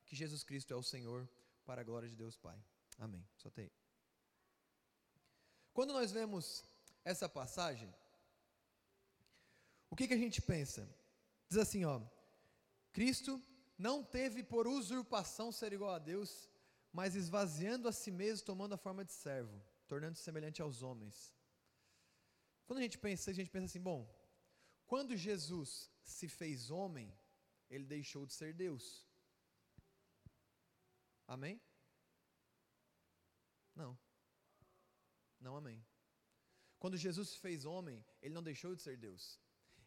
que 0.06 0.14
Jesus 0.14 0.44
Cristo 0.44 0.74
é 0.74 0.76
o 0.76 0.84
Senhor, 0.84 1.26
para 1.66 1.80
a 1.80 1.86
glória 1.86 2.10
de 2.10 2.18
Deus 2.18 2.36
Pai. 2.36 2.62
Amém. 3.00 3.26
Só 3.38 3.50
tem. 3.50 3.72
Quando 5.74 5.94
nós 5.94 6.12
vemos 6.12 6.64
essa 7.06 7.30
passagem, 7.30 7.94
o 9.90 9.96
que, 9.96 10.08
que 10.08 10.14
a 10.14 10.24
gente 10.26 10.42
pensa? 10.42 10.82
Diz 11.48 11.60
assim, 11.60 11.86
ó, 11.86 12.02
Cristo 12.92 13.42
não 13.78 14.04
teve 14.04 14.44
por 14.44 14.68
usurpação 14.68 15.52
ser 15.52 15.72
igual 15.72 15.94
a 15.94 16.00
Deus, 16.00 16.50
mas 16.92 17.16
esvaziando 17.16 17.88
a 17.88 17.94
si 17.94 18.12
mesmo, 18.12 18.46
tomando 18.46 18.74
a 18.74 18.78
forma 18.86 19.06
de 19.06 19.14
servo, 19.14 19.62
tornando-se 19.88 20.24
semelhante 20.24 20.62
aos 20.62 20.82
homens. 20.82 21.34
Quando 22.66 22.80
a 22.80 22.82
gente 22.82 22.98
pensa, 22.98 23.30
a 23.30 23.34
gente 23.34 23.52
pensa 23.52 23.66
assim, 23.66 23.82
bom, 23.82 24.02
quando 24.88 25.16
Jesus 25.16 25.92
se 26.04 26.28
fez 26.28 26.72
homem, 26.72 27.14
ele 27.70 27.86
deixou 27.86 28.26
de 28.26 28.34
ser 28.34 28.54
Deus. 28.54 29.06
Amém? 31.28 31.62
Não. 33.76 33.98
Não 35.40 35.56
amém. 35.58 35.86
Quando 36.80 36.98
Jesus 36.98 37.30
se 37.30 37.38
fez 37.40 37.66
homem, 37.66 38.04
ele 38.22 38.34
não 38.34 38.44
deixou 38.44 38.76
de 38.76 38.82
ser 38.82 38.98
Deus. 38.98 39.40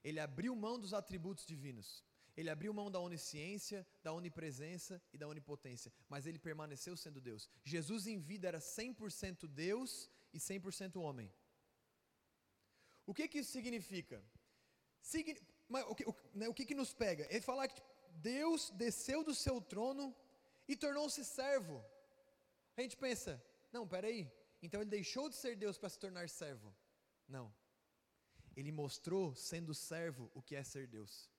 Ele 0.02 0.20
abriu 0.20 0.54
mão 0.54 0.78
dos 0.78 0.94
atributos 0.94 1.44
divinos. 1.46 2.04
Ele 2.36 2.50
abriu 2.50 2.72
mão 2.72 2.88
da 2.88 3.00
onisciência, 3.00 3.84
da 4.02 4.12
onipresença 4.12 5.02
e 5.12 5.18
da 5.18 5.26
onipotência, 5.26 5.92
mas 6.08 6.24
ele 6.24 6.38
permaneceu 6.38 6.96
sendo 6.96 7.20
Deus. 7.20 7.50
Jesus 7.64 8.06
em 8.06 8.20
vida 8.20 8.46
era 8.46 8.60
100% 8.60 9.48
Deus 9.48 10.08
e 10.32 10.38
100% 10.38 11.00
homem. 11.02 11.32
O 13.04 13.12
que 13.12 13.26
que 13.26 13.40
isso 13.40 13.50
significa? 13.50 14.22
Signi 15.02 15.36
o, 15.88 15.94
que, 15.94 16.04
o, 16.08 16.14
né, 16.32 16.48
o 16.48 16.54
que 16.54 16.64
que 16.64 16.74
nos 16.74 16.94
pega? 16.94 17.26
Ele 17.28 17.40
falar 17.40 17.66
que 17.66 17.82
Deus 18.10 18.70
desceu 18.70 19.24
do 19.24 19.34
seu 19.34 19.60
trono 19.60 20.14
e 20.68 20.76
tornou-se 20.76 21.24
servo. 21.24 21.84
A 22.76 22.82
gente 22.82 22.96
pensa, 22.96 23.42
não, 23.72 23.86
peraí, 23.86 24.30
então 24.62 24.80
ele 24.80 24.90
deixou 24.90 25.28
de 25.28 25.36
ser 25.36 25.56
Deus 25.56 25.78
para 25.78 25.88
se 25.88 25.98
tornar 25.98 26.28
servo. 26.28 26.74
Não. 27.26 27.54
Ele 28.56 28.72
mostrou, 28.72 29.34
sendo 29.34 29.74
servo, 29.74 30.30
o 30.34 30.42
que 30.42 30.56
é 30.56 30.64
ser 30.64 30.86
Deus. 30.88 31.30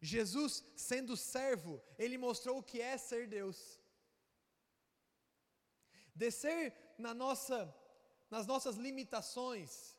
Jesus, 0.00 0.64
sendo 0.76 1.16
servo, 1.16 1.80
ele 1.96 2.18
mostrou 2.18 2.58
o 2.58 2.62
que 2.62 2.80
é 2.80 2.98
ser 2.98 3.26
Deus. 3.26 3.80
Descer 6.14 6.74
na 6.98 7.14
nossa, 7.14 7.74
nas 8.28 8.46
nossas 8.46 8.76
limitações, 8.76 9.96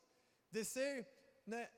descer 0.51 1.07
né, 1.47 1.71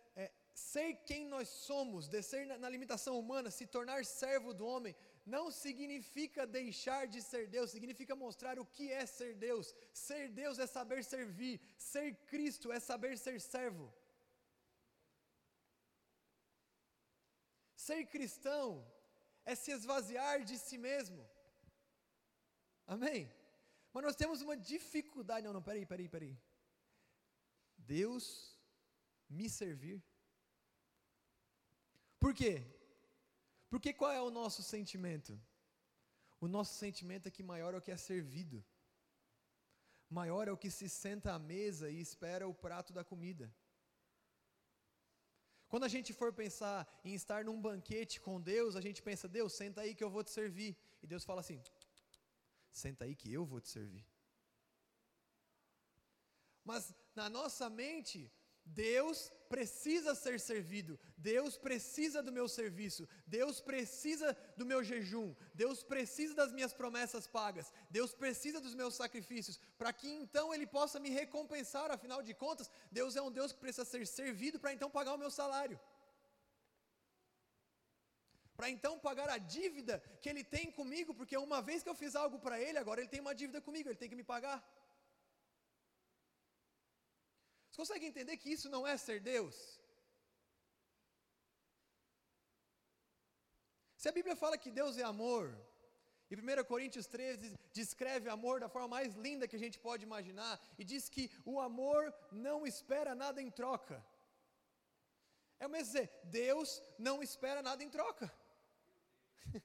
ser 0.56 0.94
quem 1.06 1.28
nós 1.28 1.50
somos, 1.50 2.08
descer 2.08 2.48
na, 2.48 2.58
na, 2.58 2.70
limitação 2.70 3.20
humana, 3.20 3.52
se 3.52 3.68
tornar 3.68 4.06
servo 4.06 4.54
do 4.54 4.66
homem, 4.66 4.96
não 5.26 5.50
significa 5.50 6.46
deixar 6.46 7.08
de 7.08 7.22
ser 7.22 7.48
Deus, 7.48 7.72
significa 7.72 8.16
mostrar 8.16 8.60
o 8.60 8.66
que 8.66 8.92
é 8.92 9.06
ser 9.06 9.34
Deus. 9.36 9.74
Ser 9.92 10.30
Deus 10.30 10.60
é 10.60 10.68
saber 10.68 11.04
servir, 11.04 11.60
ser 11.78 12.14
Cristo 12.32 12.72
é 12.72 12.80
saber 12.80 13.18
ser 13.18 13.42
servo. 13.42 13.92
Ser 17.76 18.06
cristão 18.06 18.86
é 19.44 19.56
se 19.56 19.72
esvaziar 19.72 20.44
de 20.44 20.58
si 20.58 20.78
mesmo. 20.78 21.28
Amém? 22.86 23.32
Mas 23.92 24.04
nós 24.04 24.16
temos 24.16 24.42
uma 24.42 24.58
dificuldade. 24.58 25.46
Não, 25.46 25.54
não, 25.54 25.64
peraí, 25.64 25.86
peraí, 25.86 26.08
peraí. 26.08 26.38
Deus 27.78 28.56
me 29.30 29.50
servir. 29.50 30.04
Por 32.20 32.34
quê? 32.34 32.64
Porque 33.76 33.92
qual 34.00 34.12
é 34.20 34.22
o 34.22 34.32
nosso 34.40 34.62
sentimento? 34.64 35.32
O 36.40 36.48
nosso 36.48 36.74
sentimento 36.84 37.28
é 37.28 37.32
que 37.36 37.44
maior 37.44 37.74
é 37.74 37.78
o 37.78 37.82
que 37.86 37.92
é 37.96 37.98
servido. 37.98 38.58
Maior 40.10 40.48
é 40.48 40.52
o 40.54 40.62
que 40.64 40.72
se 40.72 40.88
senta 40.88 41.34
à 41.34 41.40
mesa 41.54 41.90
e 41.90 42.00
espera 42.00 42.48
o 42.48 42.54
prato 42.54 42.94
da 42.98 43.04
comida. 43.04 43.54
Quando 45.68 45.84
a 45.84 45.92
gente 45.96 46.14
for 46.14 46.32
pensar 46.32 46.88
em 47.04 47.14
estar 47.22 47.44
num 47.44 47.60
banquete 47.62 48.22
com 48.22 48.40
Deus, 48.40 48.78
a 48.78 48.84
gente 48.88 49.02
pensa, 49.02 49.28
Deus, 49.28 49.52
senta 49.52 49.82
aí 49.82 49.94
que 49.94 50.06
eu 50.06 50.12
vou 50.16 50.24
te 50.24 50.32
servir. 50.32 50.72
E 51.04 51.08
Deus 51.14 51.26
fala 51.26 51.42
assim: 51.42 51.62
senta 52.72 53.04
aí 53.04 53.14
que 53.14 53.30
eu 53.40 53.46
vou 53.46 53.60
te 53.60 53.68
servir. 53.68 54.06
Mas 56.64 56.94
na 57.14 57.30
nossa 57.30 57.70
mente, 57.70 58.32
Deus 58.66 59.32
precisa 59.48 60.16
ser 60.16 60.40
servido, 60.40 61.00
Deus 61.18 61.56
precisa 61.56 62.22
do 62.22 62.32
meu 62.32 62.48
serviço, 62.48 63.08
Deus 63.26 63.62
precisa 63.62 64.36
do 64.58 64.66
meu 64.66 64.84
jejum, 64.84 65.36
Deus 65.54 65.84
precisa 65.84 66.34
das 66.34 66.52
minhas 66.52 66.74
promessas 66.74 67.28
pagas, 67.28 67.72
Deus 67.90 68.14
precisa 68.14 68.60
dos 68.60 68.74
meus 68.74 68.96
sacrifícios, 68.96 69.60
para 69.78 69.94
que 69.94 70.10
então 70.10 70.54
Ele 70.54 70.66
possa 70.66 71.00
me 71.00 71.10
recompensar, 71.10 71.92
afinal 71.92 72.24
de 72.24 72.34
contas, 72.34 72.70
Deus 72.92 73.16
é 73.16 73.22
um 73.22 73.32
Deus 73.32 73.52
que 73.52 73.60
precisa 73.60 73.86
ser 73.86 74.06
servido 74.08 74.60
para 74.60 74.74
então 74.74 74.90
pagar 74.90 75.14
o 75.14 75.18
meu 75.18 75.30
salário. 75.30 75.80
Para 78.58 78.70
então 78.70 78.98
pagar 78.98 79.30
a 79.30 79.38
dívida 79.38 80.02
que 80.22 80.30
Ele 80.30 80.44
tem 80.44 80.72
comigo, 80.72 81.14
porque 81.14 81.38
uma 81.38 81.62
vez 81.62 81.84
que 81.84 81.90
eu 81.90 81.96
fiz 81.96 82.16
algo 82.16 82.40
para 82.40 82.60
Ele, 82.60 82.78
agora 82.78 83.02
Ele 83.02 83.10
tem 83.10 83.20
uma 83.20 83.36
dívida 83.36 83.62
comigo, 83.62 83.90
Ele 83.90 83.98
tem 83.98 84.10
que 84.10 84.16
me 84.16 84.24
pagar. 84.24 84.58
Você 87.76 87.82
consegue 87.82 88.06
entender 88.06 88.38
que 88.38 88.50
isso 88.50 88.70
não 88.70 88.88
é 88.88 88.96
ser 88.96 89.20
Deus? 89.20 89.54
Se 93.98 94.08
a 94.08 94.14
Bíblia 94.14 94.34
fala 94.34 94.58
que 94.58 94.72
Deus 94.72 94.98
é 94.98 95.04
amor, 95.04 95.54
e 96.32 96.36
1 96.36 96.64
Coríntios 96.64 97.06
13 97.06 97.60
descreve 97.74 98.30
amor 98.30 98.62
da 98.62 98.70
forma 98.70 98.88
mais 98.88 99.14
linda 99.16 99.46
que 99.46 99.58
a 99.58 99.60
gente 99.60 99.78
pode 99.78 100.06
imaginar, 100.06 100.58
e 100.80 100.86
diz 100.86 101.10
que 101.10 101.30
o 101.44 101.60
amor 101.60 102.14
não 102.32 102.66
espera 102.66 103.14
nada 103.14 103.42
em 103.42 103.52
troca. 103.52 104.02
É 105.60 105.68
o 105.68 105.70
mesmo 105.70 105.92
dizer, 105.92 106.10
Deus 106.24 106.82
não 106.98 107.22
espera 107.22 107.62
nada 107.62 107.84
em 107.84 107.90
troca. 107.90 108.34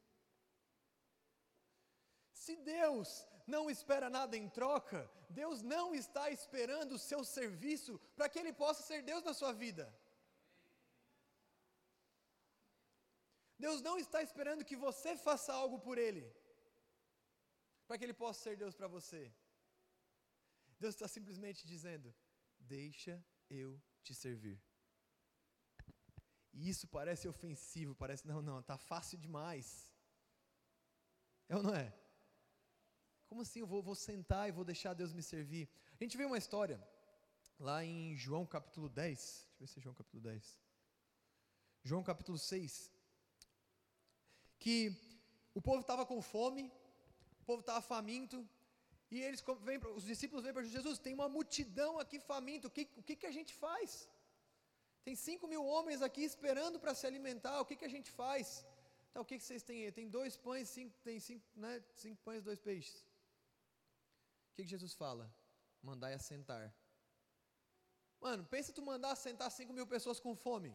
Se 2.33 2.57
Deus 2.57 3.25
não 3.47 3.71
espera 3.71 4.11
nada 4.11 4.37
em 4.37 4.49
troca, 4.49 5.09
Deus 5.39 5.59
não 5.75 5.87
está 6.03 6.25
esperando 6.37 6.93
o 6.95 7.03
seu 7.11 7.21
serviço 7.25 7.93
para 8.17 8.29
que 8.29 8.39
Ele 8.39 8.53
possa 8.53 8.83
ser 8.83 9.01
Deus 9.11 9.23
na 9.29 9.35
sua 9.41 9.53
vida. 9.53 9.85
Deus 13.65 13.81
não 13.89 13.97
está 13.99 14.23
esperando 14.23 14.65
que 14.65 14.77
você 14.87 15.17
faça 15.17 15.53
algo 15.53 15.79
por 15.87 15.97
Ele, 15.99 16.25
para 17.87 17.99
que 17.99 18.05
Ele 18.05 18.15
possa 18.25 18.41
ser 18.47 18.57
Deus 18.57 18.75
para 18.75 18.89
você. 18.97 19.23
Deus 20.83 20.95
está 20.95 21.07
simplesmente 21.17 21.67
dizendo: 21.67 22.15
Deixa 22.59 23.15
eu 23.51 23.71
te 24.03 24.15
servir. 24.15 24.59
E 26.53 26.69
isso 26.69 26.87
parece 26.89 27.29
ofensivo, 27.29 27.95
parece, 27.95 28.27
não, 28.27 28.41
não, 28.43 28.61
está 28.61 28.77
fácil 28.77 29.19
demais. 29.19 29.93
É 31.49 31.57
ou 31.57 31.63
não 31.63 31.75
é? 31.75 31.93
Como 33.31 33.43
assim 33.43 33.61
eu 33.61 33.67
vou, 33.73 33.81
vou 33.81 33.95
sentar 33.95 34.45
e 34.49 34.53
vou 34.59 34.65
deixar 34.65 34.93
Deus 34.93 35.13
me 35.13 35.23
servir? 35.23 35.69
A 35.99 36.03
gente 36.03 36.17
vê 36.21 36.25
uma 36.25 36.37
história 36.37 36.79
lá 37.67 37.85
em 37.85 38.17
João 38.17 38.45
capítulo 38.45 38.89
10. 38.89 39.19
Deixa 39.19 39.55
eu 39.55 39.61
ver 39.61 39.67
se 39.73 39.79
é 39.79 39.83
João 39.85 39.95
capítulo 39.95 40.23
10. 40.25 40.59
João 41.85 42.03
capítulo 42.03 42.37
6. 42.37 42.91
Que 44.59 44.77
o 45.55 45.63
povo 45.63 45.81
estava 45.83 46.05
com 46.05 46.21
fome, 46.21 46.65
o 47.43 47.45
povo 47.51 47.61
estava 47.61 47.81
faminto, 47.81 48.39
E 49.13 49.21
eles 49.27 49.43
vêm, 49.69 49.79
os 50.01 50.05
discípulos 50.11 50.43
vêm 50.45 50.53
para 50.57 50.65
Jesus, 50.65 50.99
tem 51.07 51.15
uma 51.19 51.29
multidão 51.37 51.93
aqui 52.03 52.19
faminta, 52.33 52.67
o 52.69 52.75
que, 52.77 52.83
o 53.01 53.03
que, 53.03 53.15
que 53.21 53.29
a 53.31 53.35
gente 53.39 53.53
faz? 53.55 54.09
Tem 55.05 55.15
cinco 55.29 55.47
mil 55.53 55.65
homens 55.73 56.03
aqui 56.09 56.23
esperando 56.33 56.81
para 56.83 56.95
se 56.95 57.07
alimentar, 57.11 57.57
o 57.61 57.67
que, 57.69 57.77
que 57.81 57.89
a 57.91 57.95
gente 57.97 58.11
faz? 58.23 58.65
Então, 59.09 59.23
o 59.23 59.29
que, 59.29 59.39
que 59.39 59.45
vocês 59.45 59.65
têm 59.71 59.85
aí? 59.85 59.93
Tem 60.01 60.09
dois 60.19 60.37
pães, 60.37 60.69
cinco, 60.69 60.95
tem 61.09 61.19
cinco, 61.29 61.45
né, 61.57 61.73
cinco 62.05 62.21
pães, 62.27 62.43
dois 62.51 62.61
peixes. 62.69 63.10
O 64.51 64.55
que, 64.55 64.63
que 64.63 64.69
Jesus 64.69 64.95
fala? 64.95 65.33
Mandar 65.83 66.11
e 66.11 66.15
assentar. 66.15 66.75
Mano, 68.21 68.45
pensa 68.45 68.73
tu 68.73 68.83
mandar 68.83 69.13
assentar 69.13 69.51
cinco 69.51 69.73
mil 69.73 69.87
pessoas 69.87 70.21
com 70.21 70.35
fome. 70.37 70.71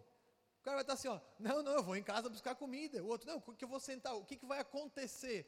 O 0.59 0.63
cara 0.63 0.77
vai 0.77 0.81
estar 0.83 0.93
assim, 0.93 1.07
ó, 1.07 1.21
não, 1.39 1.61
não, 1.61 1.73
eu 1.73 1.83
vou 1.83 1.95
em 1.95 2.03
casa 2.03 2.27
buscar 2.27 2.55
comida. 2.55 3.03
O 3.03 3.07
outro, 3.07 3.27
não, 3.27 3.37
o 3.37 3.55
que 3.55 3.63
eu 3.63 3.69
vou 3.69 3.79
sentar? 3.79 4.15
O 4.15 4.25
que, 4.25 4.35
que 4.35 4.45
vai 4.45 4.59
acontecer 4.59 5.45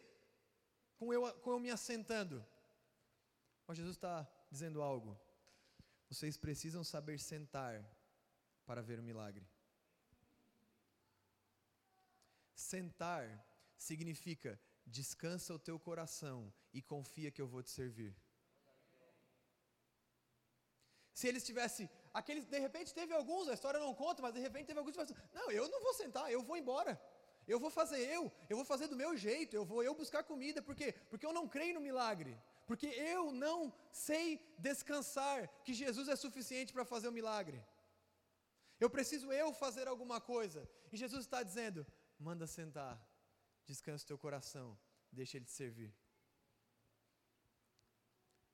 com 0.98 1.12
eu, 1.12 1.34
com 1.40 1.52
eu 1.52 1.60
me 1.60 1.72
assentando? 1.72 2.46
Mas 3.66 3.78
Jesus 3.78 3.96
está 3.96 4.28
dizendo 4.52 4.82
algo. 4.82 5.20
Vocês 6.08 6.38
precisam 6.38 6.84
saber 6.84 7.20
sentar 7.20 7.84
para 8.66 8.82
ver 8.82 9.00
o 9.00 9.04
milagre. 9.04 9.46
Sentar 12.54 13.44
significa 13.78 14.60
descansa 14.88 15.54
o 15.54 15.60
teu 15.60 15.78
coração 15.80 16.54
e 16.74 16.82
confia 16.82 17.32
que 17.32 17.42
eu 17.42 17.48
vou 17.48 17.62
te 17.62 17.70
servir. 17.70 18.16
Se 21.14 21.28
eles 21.28 21.44
tivessem, 21.44 21.90
aqueles, 22.14 22.46
de 22.46 22.60
repente 22.60 22.94
teve 22.94 23.14
alguns, 23.14 23.48
a 23.48 23.54
história 23.54 23.80
não 23.80 23.94
conta, 23.94 24.22
mas 24.22 24.34
de 24.34 24.40
repente 24.40 24.68
teve 24.68 24.80
alguns 24.80 24.96
que 24.96 25.04
falaram, 25.04 25.18
não, 25.34 25.52
eu 25.52 25.68
não 25.68 25.82
vou 25.82 25.94
sentar, 25.94 26.32
eu 26.32 26.42
vou 26.44 26.56
embora. 26.56 27.00
Eu 27.48 27.60
vou 27.60 27.70
fazer 27.70 28.00
eu, 28.00 28.32
eu 28.50 28.58
vou 28.58 28.66
fazer 28.66 28.88
do 28.88 28.96
meu 28.96 29.16
jeito, 29.16 29.56
eu 29.56 29.66
vou 29.66 29.82
eu 29.82 29.96
buscar 29.96 30.22
comida, 30.24 30.62
por 30.62 30.76
quê? 30.76 30.94
Porque 31.10 31.26
eu 31.26 31.34
não 31.34 31.48
creio 31.48 31.76
no 31.76 31.82
milagre. 31.82 32.38
Porque 32.68 32.88
eu 32.88 33.32
não 33.32 33.74
sei 33.92 34.26
descansar 34.60 35.48
que 35.64 35.74
Jesus 35.74 36.10
é 36.10 36.16
suficiente 36.16 36.74
para 36.74 36.84
fazer 36.84 37.08
o 37.08 37.18
milagre. 37.20 37.64
Eu 38.80 38.90
preciso 38.90 39.32
eu 39.32 39.54
fazer 39.54 39.88
alguma 39.88 40.20
coisa. 40.20 40.70
E 40.92 40.98
Jesus 40.98 41.22
está 41.26 41.42
dizendo: 41.42 41.88
manda 42.20 42.46
sentar, 42.46 43.02
descansa 43.72 44.04
o 44.04 44.08
teu 44.08 44.18
coração, 44.26 44.68
deixa 45.12 45.38
ele 45.38 45.46
te 45.46 45.52
servir. 45.52 45.94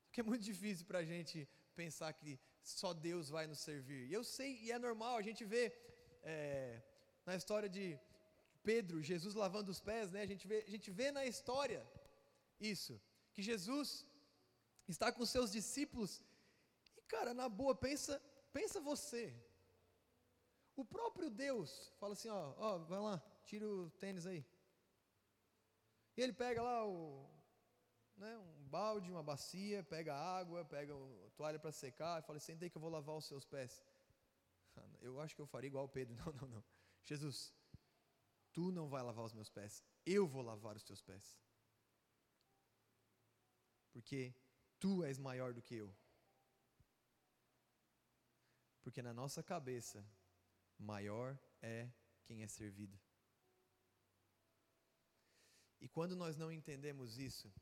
Porque 0.06 0.22
é 0.22 0.24
muito 0.32 0.44
difícil 0.52 0.86
para 0.86 1.00
a 1.00 1.08
gente 1.14 1.48
pensar 1.76 2.12
que 2.14 2.40
só 2.62 2.94
Deus 2.94 3.30
vai 3.36 3.46
nos 3.52 3.60
servir. 3.60 4.02
E 4.10 4.14
eu 4.14 4.24
sei, 4.24 4.52
e 4.64 4.72
é 4.72 4.80
normal, 4.88 5.16
a 5.18 5.26
gente 5.28 5.44
vê 5.54 5.64
é, 6.24 6.82
na 7.26 7.36
história 7.36 7.70
de 7.78 8.00
Pedro, 8.64 9.02
Jesus 9.02 9.34
lavando 9.36 9.72
os 9.72 9.82
pés, 9.90 10.12
né? 10.12 10.22
A 10.22 10.30
gente 10.34 10.48
vê, 10.48 10.64
a 10.68 10.72
gente 10.76 10.90
vê 11.00 11.12
na 11.12 11.26
história 11.26 11.82
isso, 12.60 12.94
que 13.34 13.42
Jesus 13.42 14.06
está 14.88 15.12
com 15.12 15.26
seus 15.26 15.52
discípulos 15.52 16.24
e 16.98 17.02
cara, 17.14 17.34
na 17.34 17.50
boa, 17.50 17.76
pensa, 17.76 18.22
pensa 18.52 18.80
você. 18.80 19.36
O 20.76 20.86
próprio 20.86 21.30
Deus 21.30 21.92
fala 22.00 22.14
assim, 22.14 22.30
ó, 22.30 22.54
ó, 22.58 22.78
vai 22.80 23.00
lá, 23.00 23.22
tira 23.46 23.68
o 23.68 23.90
tênis 23.92 24.26
aí. 24.26 24.46
E 26.16 26.22
ele 26.22 26.34
pega 26.34 26.62
lá 26.62 26.86
o, 26.86 27.28
né, 28.16 28.38
um 28.38 28.68
balde, 28.68 29.10
uma 29.10 29.24
bacia, 29.24 29.84
pega 29.84 30.16
água, 30.16 30.64
pega 30.66 30.94
a 30.94 31.30
toalha 31.32 31.60
para 31.60 31.72
secar 31.72 32.20
e 32.20 32.26
fala: 32.26 32.40
Senta 32.40 32.66
aí 32.66 32.70
que 32.70 32.78
eu 32.78 32.82
vou 32.82 32.90
lavar 32.90 33.16
os 33.16 33.26
seus 33.26 33.46
pés. 33.46 33.84
Eu 35.02 35.20
acho 35.20 35.36
que 35.36 35.42
eu 35.42 35.46
faria 35.46 35.68
igual 35.68 35.88
Pedro. 35.88 36.16
Não, 36.26 36.34
não, 36.34 36.48
não. 36.48 36.64
Jesus, 37.04 37.54
tu 38.54 38.72
não 38.72 38.88
vai 38.88 39.04
lavar 39.04 39.26
os 39.26 39.34
meus 39.34 39.50
pés, 39.50 39.84
eu 40.06 40.26
vou 40.26 40.42
lavar 40.42 40.76
os 40.76 40.84
teus 40.84 41.02
pés. 41.02 41.38
Porque 43.92 44.34
tu 44.80 45.04
és 45.04 45.20
maior 45.20 45.54
do 45.54 45.62
que 45.62 45.76
eu. 45.76 45.94
Porque 48.82 49.02
na 49.02 49.14
nossa 49.14 49.44
cabeça, 49.44 50.06
maior 50.78 51.38
é 51.62 51.90
quem 52.24 52.42
é 52.44 52.48
servido. 52.48 52.98
E 55.84 55.88
quando 55.90 56.16
nós 56.16 56.38
não 56.38 56.50
entendemos 56.50 57.20
isso, 57.20 57.54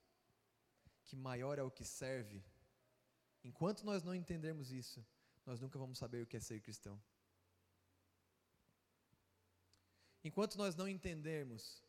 que 1.06 1.16
maior 1.16 1.58
é 1.58 1.64
o 1.64 1.72
que 1.72 1.84
serve, 1.84 2.46
enquanto 3.44 3.84
nós 3.84 4.04
não 4.04 4.14
entendermos 4.14 4.72
isso, 4.72 5.04
nós 5.44 5.60
nunca 5.60 5.80
vamos 5.80 5.98
saber 5.98 6.22
o 6.22 6.28
que 6.28 6.38
é 6.38 6.40
ser 6.40 6.62
cristão. 6.62 7.02
Enquanto 10.24 10.56
nós 10.56 10.76
não 10.76 10.88
entendermos 10.88 11.84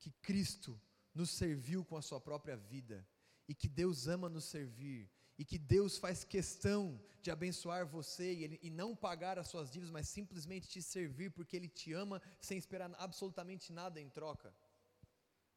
que 0.00 0.10
Cristo 0.10 0.78
nos 1.14 1.30
serviu 1.30 1.84
com 1.84 1.96
a 1.96 2.02
sua 2.02 2.20
própria 2.20 2.56
vida, 2.56 3.06
e 3.46 3.54
que 3.54 3.68
Deus 3.68 4.08
ama 4.08 4.28
nos 4.28 4.46
servir, 4.46 5.08
e 5.38 5.44
que 5.44 5.56
Deus 5.56 5.98
faz 5.98 6.24
questão 6.24 7.00
de 7.22 7.30
abençoar 7.30 7.86
você 7.86 8.34
e, 8.34 8.42
ele, 8.42 8.58
e 8.60 8.70
não 8.70 8.96
pagar 8.96 9.38
as 9.38 9.46
suas 9.46 9.70
dívidas, 9.70 9.92
mas 9.92 10.08
simplesmente 10.08 10.68
te 10.68 10.82
servir 10.82 11.30
porque 11.30 11.56
Ele 11.56 11.68
te 11.68 11.92
ama 11.92 12.20
sem 12.40 12.58
esperar 12.58 12.92
absolutamente 12.98 13.72
nada 13.72 14.00
em 14.00 14.10
troca 14.10 14.52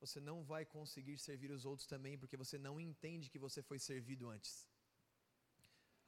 você 0.06 0.20
não 0.30 0.38
vai 0.52 0.64
conseguir 0.66 1.18
servir 1.18 1.50
os 1.58 1.64
outros 1.72 1.88
também, 1.94 2.18
porque 2.22 2.38
você 2.44 2.58
não 2.58 2.76
entende 2.88 3.32
que 3.34 3.44
você 3.46 3.62
foi 3.70 3.80
servido 3.80 4.30
antes. 4.36 4.54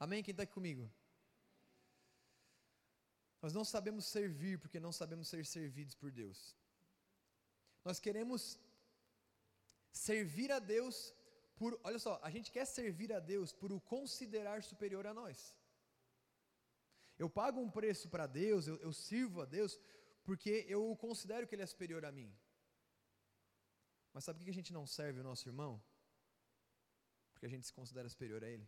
Amém? 0.03 0.23
Quem 0.23 0.34
está 0.34 0.43
aqui 0.43 0.53
comigo? 0.60 0.86
Nós 3.41 3.53
não 3.58 3.65
sabemos 3.73 4.05
servir 4.17 4.55
porque 4.60 4.79
não 4.86 4.91
sabemos 4.91 5.29
ser 5.29 5.45
servidos 5.45 5.95
por 6.01 6.12
Deus. 6.12 6.39
Nós 7.88 7.99
queremos 8.05 8.60
servir 9.91 10.51
a 10.51 10.60
Deus 10.60 11.13
por, 11.55 11.79
olha 11.84 11.99
só, 12.05 12.13
a 12.21 12.29
gente 12.29 12.51
quer 12.51 12.65
servir 12.65 13.13
a 13.13 13.19
Deus 13.34 13.53
por 13.53 13.71
o 13.71 13.79
considerar 13.79 14.62
superior 14.71 15.05
a 15.08 15.13
nós. 15.13 15.55
Eu 17.17 17.29
pago 17.29 17.62
um 17.62 17.71
preço 17.79 18.10
para 18.10 18.27
Deus, 18.27 18.67
eu, 18.67 18.75
eu 18.88 18.91
sirvo 18.91 19.41
a 19.41 19.45
Deus, 19.45 19.79
porque 20.25 20.65
eu 20.67 20.81
considero 20.97 21.47
que 21.47 21.55
Ele 21.55 21.62
é 21.67 21.73
superior 21.75 22.03
a 22.03 22.12
mim. 22.12 22.29
Mas 24.15 24.23
sabe 24.23 24.39
por 24.39 24.45
que 24.45 24.51
a 24.51 24.60
gente 24.60 24.71
não 24.71 24.88
serve 24.88 25.19
o 25.19 25.23
nosso 25.23 25.45
irmão? 25.49 25.71
Porque 27.34 27.45
a 27.45 27.49
gente 27.49 27.67
se 27.67 27.73
considera 27.73 28.08
superior 28.08 28.41
a 28.45 28.49
ele. 28.49 28.65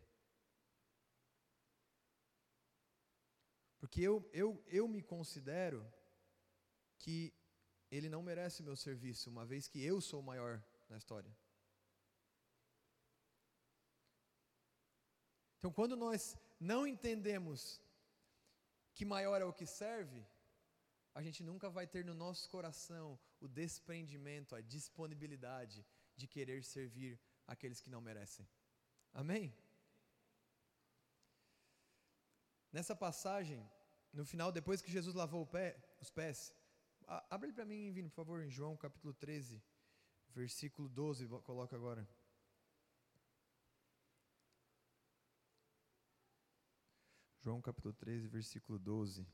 Porque 3.80 4.02
eu, 4.02 4.30
eu, 4.34 4.62
eu 4.68 4.86
me 4.90 5.02
considero 5.02 5.80
que 6.98 7.34
ele 7.90 8.10
não 8.10 8.22
merece 8.22 8.62
meu 8.62 8.76
serviço, 8.76 9.30
uma 9.30 9.46
vez 9.46 9.70
que 9.70 9.82
eu 9.82 10.02
sou 10.02 10.20
o 10.20 10.28
maior 10.32 10.62
na 10.90 10.98
história. 10.98 11.34
Então, 15.60 15.72
quando 15.72 15.96
nós 15.96 16.36
não 16.60 16.86
entendemos 16.86 17.82
que 18.94 19.06
maior 19.06 19.42
é 19.42 19.46
o 19.46 19.54
que 19.54 19.66
serve, 19.66 20.28
a 21.14 21.22
gente 21.22 21.42
nunca 21.42 21.70
vai 21.70 21.88
ter 21.88 22.04
no 22.04 22.14
nosso 22.14 22.50
coração 22.50 23.18
o 23.40 23.48
desprendimento, 23.48 24.56
a 24.56 24.62
disponibilidade 24.62 25.86
de 26.16 26.28
querer 26.28 26.64
servir 26.64 27.20
aqueles 27.46 27.80
que 27.80 27.90
não 27.90 28.02
merecem. 28.02 28.48
Amém? 29.14 29.56
Nessa 32.72 32.96
passagem, 32.96 33.68
no 34.12 34.26
final, 34.26 34.52
depois 34.52 34.82
que 34.82 34.92
Jesus 34.92 35.16
lavou 35.16 35.46
pé, 35.46 35.78
os 36.02 36.10
pés, 36.10 36.54
abre 37.30 37.52
para 37.54 37.66
mim, 37.66 37.92
Vini, 37.92 38.10
por 38.10 38.16
favor, 38.16 38.42
em 38.42 38.50
João 38.50 38.76
capítulo 38.76 39.14
13, 39.14 39.62
versículo 40.30 40.90
12, 40.90 41.28
coloca 41.44 41.76
agora. 41.76 42.08
João 47.40 47.62
capítulo 47.62 47.94
13, 47.94 48.28
versículo 48.28 48.78
12. 48.78 49.26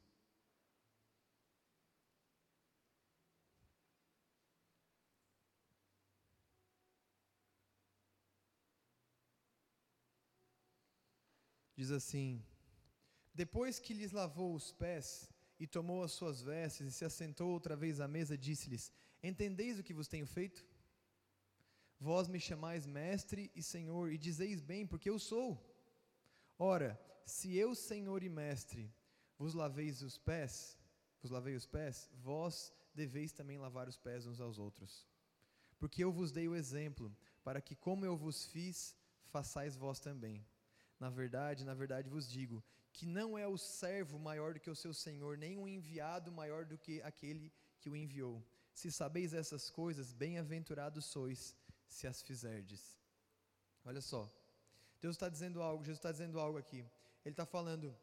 Diz 11.84 11.92
assim: 11.92 12.42
Depois 13.34 13.78
que 13.78 13.94
lhes 13.94 14.12
lavou 14.12 14.56
os 14.56 14.72
pés 14.72 15.30
e 15.60 15.68
tomou 15.68 16.02
as 16.04 16.14
suas 16.14 16.42
vestes 16.42 16.88
e 16.88 16.92
se 16.92 17.06
assentou 17.06 17.50
outra 17.52 17.76
vez 17.76 18.00
à 18.00 18.08
mesa, 18.08 18.38
disse-lhes: 18.38 18.92
Entendeis 19.22 19.78
o 19.78 19.84
que 19.84 19.94
vos 19.94 20.08
tenho 20.08 20.26
feito? 20.26 20.66
Vós 22.00 22.28
me 22.28 22.40
chamais 22.40 22.86
mestre 22.86 23.52
e 23.56 23.62
senhor, 23.62 24.12
e 24.12 24.18
dizeis 24.18 24.62
bem, 24.62 24.86
porque 24.86 25.10
eu 25.10 25.20
sou. 25.20 25.50
Ora, 26.58 27.00
se 27.26 27.56
eu, 27.56 27.76
senhor 27.76 28.24
e 28.24 28.30
mestre, 28.30 28.84
vos 29.38 29.54
laveis 29.54 30.02
os 30.02 30.18
pés, 30.18 30.78
vos 31.22 31.32
lavei 31.32 31.56
os 31.56 31.66
pés, 31.66 32.10
vós 32.30 32.74
deveis 32.94 33.32
também 33.32 33.58
lavar 33.58 33.88
os 33.88 33.98
pés 33.98 34.26
uns 34.26 34.40
aos 34.40 34.58
outros. 34.58 35.08
Porque 35.80 36.04
eu 36.04 36.12
vos 36.12 36.32
dei 36.32 36.48
o 36.48 36.56
exemplo, 36.56 37.14
para 37.44 37.62
que, 37.62 37.76
como 37.76 38.06
eu 38.06 38.16
vos 38.16 38.46
fiz, 38.48 38.96
façais 39.26 39.76
vós 39.76 40.00
também. 40.00 40.46
Na 41.00 41.10
verdade, 41.10 41.66
na 41.66 41.74
verdade 41.74 42.10
vos 42.10 42.30
digo 42.30 42.64
que 42.92 43.06
não 43.06 43.38
é 43.38 43.48
o 43.48 43.58
servo 43.58 44.20
maior 44.20 44.54
do 44.54 44.60
que 44.60 44.70
o 44.70 44.76
seu 44.76 44.94
senhor, 44.94 45.38
nem 45.38 45.58
o 45.58 45.68
enviado 45.68 46.32
maior 46.32 46.66
do 46.66 46.78
que 46.78 47.02
aquele 47.02 47.52
que 47.80 47.90
o 47.90 47.96
enviou. 47.96 48.46
Se 48.74 48.92
sabeis 48.92 49.34
essas 49.34 49.70
coisas, 49.70 50.14
bem-aventurados 50.14 51.06
sois 51.06 51.56
se 51.88 52.08
as 52.08 52.22
fizerdes. 52.22 52.98
Olha 53.84 54.02
só, 54.02 54.32
Deus 55.02 55.16
está 55.16 55.28
dizendo 55.28 55.62
algo, 55.62 55.84
Jesus 55.84 56.00
está 56.00 56.12
dizendo 56.12 56.40
algo 56.40 56.58
aqui. 56.58 56.86
Ele 57.26 57.34
está 57.34 57.46
falando: 57.46 57.96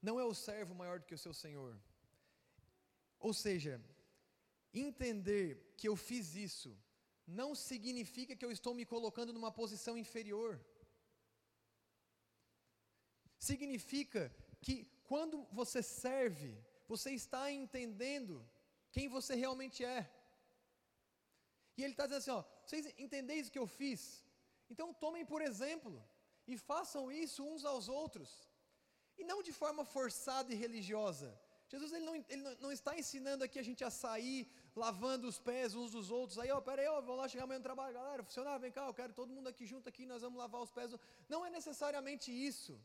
não 0.00 0.18
é 0.18 0.24
o 0.24 0.34
servo 0.34 0.74
maior 0.74 0.98
do 0.98 1.06
que 1.06 1.14
o 1.14 1.18
seu 1.18 1.34
senhor. 1.34 1.78
Ou 3.18 3.32
seja, 3.34 3.80
entender 4.72 5.74
que 5.76 5.88
eu 5.88 5.96
fiz 5.96 6.34
isso 6.34 6.76
não 7.26 7.54
significa 7.54 8.34
que 8.34 8.44
eu 8.44 8.50
estou 8.50 8.72
me 8.74 8.86
colocando 8.86 9.32
numa 9.32 9.52
posição 9.52 9.98
inferior. 9.98 10.58
Significa 13.38 14.34
que 14.60 14.84
quando 15.06 15.46
você 15.52 15.82
serve, 15.82 16.56
você 16.86 17.12
está 17.12 17.50
entendendo 17.50 18.46
quem 18.90 19.08
você 19.08 19.34
realmente 19.34 19.84
é. 19.84 20.10
E 21.76 21.84
ele 21.84 21.92
está 21.92 22.04
dizendo 22.06 22.18
assim: 22.18 22.30
ó, 22.30 22.44
vocês 22.64 22.86
entendeis 22.98 23.48
o 23.48 23.52
que 23.52 23.58
eu 23.58 23.66
fiz? 23.66 24.24
Então 24.70 24.92
tomem 24.92 25.24
por 25.24 25.40
exemplo 25.40 25.92
e 26.46 26.56
façam 26.56 27.10
isso 27.10 27.44
uns 27.44 27.64
aos 27.64 27.88
outros. 27.88 28.30
E 29.16 29.24
não 29.24 29.42
de 29.42 29.52
forma 29.52 29.84
forçada 29.84 30.52
e 30.52 30.56
religiosa. 30.56 31.28
Jesus 31.68 31.92
ele 31.92 32.06
não, 32.06 32.14
ele 32.14 32.42
não, 32.60 32.72
está 32.72 32.98
ensinando 32.98 33.44
aqui 33.44 33.58
a 33.58 33.62
gente 33.62 33.84
a 33.84 33.90
sair 33.90 34.50
lavando 34.74 35.28
os 35.28 35.38
pés 35.38 35.74
uns 35.74 35.90
dos 35.90 36.10
outros. 36.10 36.38
Aí, 36.38 36.50
ó, 36.50 36.60
peraí, 36.60 36.86
ó, 36.86 37.00
vamos 37.00 37.18
lá 37.18 37.28
chegar 37.28 37.44
amanhã 37.44 37.58
no 37.58 37.64
trabalho, 37.64 37.92
galera, 37.92 38.22
funcionário, 38.22 38.60
vem 38.60 38.72
cá, 38.72 38.86
eu 38.86 38.94
quero 38.94 39.12
todo 39.12 39.34
mundo 39.36 39.48
aqui 39.48 39.66
junto 39.66 39.86
aqui, 39.86 40.06
nós 40.06 40.22
vamos 40.22 40.38
lavar 40.38 40.62
os 40.62 40.70
pés. 40.70 40.94
Não 41.28 41.44
é 41.44 41.50
necessariamente 41.50 42.30
isso. 42.32 42.80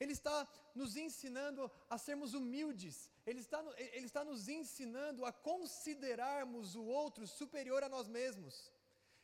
Ele 0.00 0.12
está 0.12 0.48
nos 0.74 0.96
ensinando 0.96 1.70
a 1.88 1.98
sermos 1.98 2.32
humildes, 2.32 3.10
ele 3.26 3.40
está, 3.40 3.62
ele 3.96 4.06
está 4.06 4.24
nos 4.24 4.48
ensinando 4.48 5.26
a 5.26 5.32
considerarmos 5.32 6.74
o 6.74 6.84
outro 6.84 7.26
superior 7.26 7.82
a 7.84 7.88
nós 7.88 8.08
mesmos. 8.08 8.72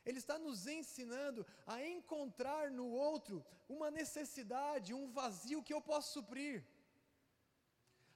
Ele 0.05 0.19
está 0.19 0.37
nos 0.39 0.67
ensinando 0.67 1.45
a 1.65 1.83
encontrar 1.85 2.69
no 2.71 2.87
outro 2.87 3.43
uma 3.67 3.89
necessidade, 3.89 4.93
um 4.93 5.09
vazio 5.11 5.63
que 5.63 5.73
eu 5.73 5.81
posso 5.81 6.13
suprir. 6.13 6.63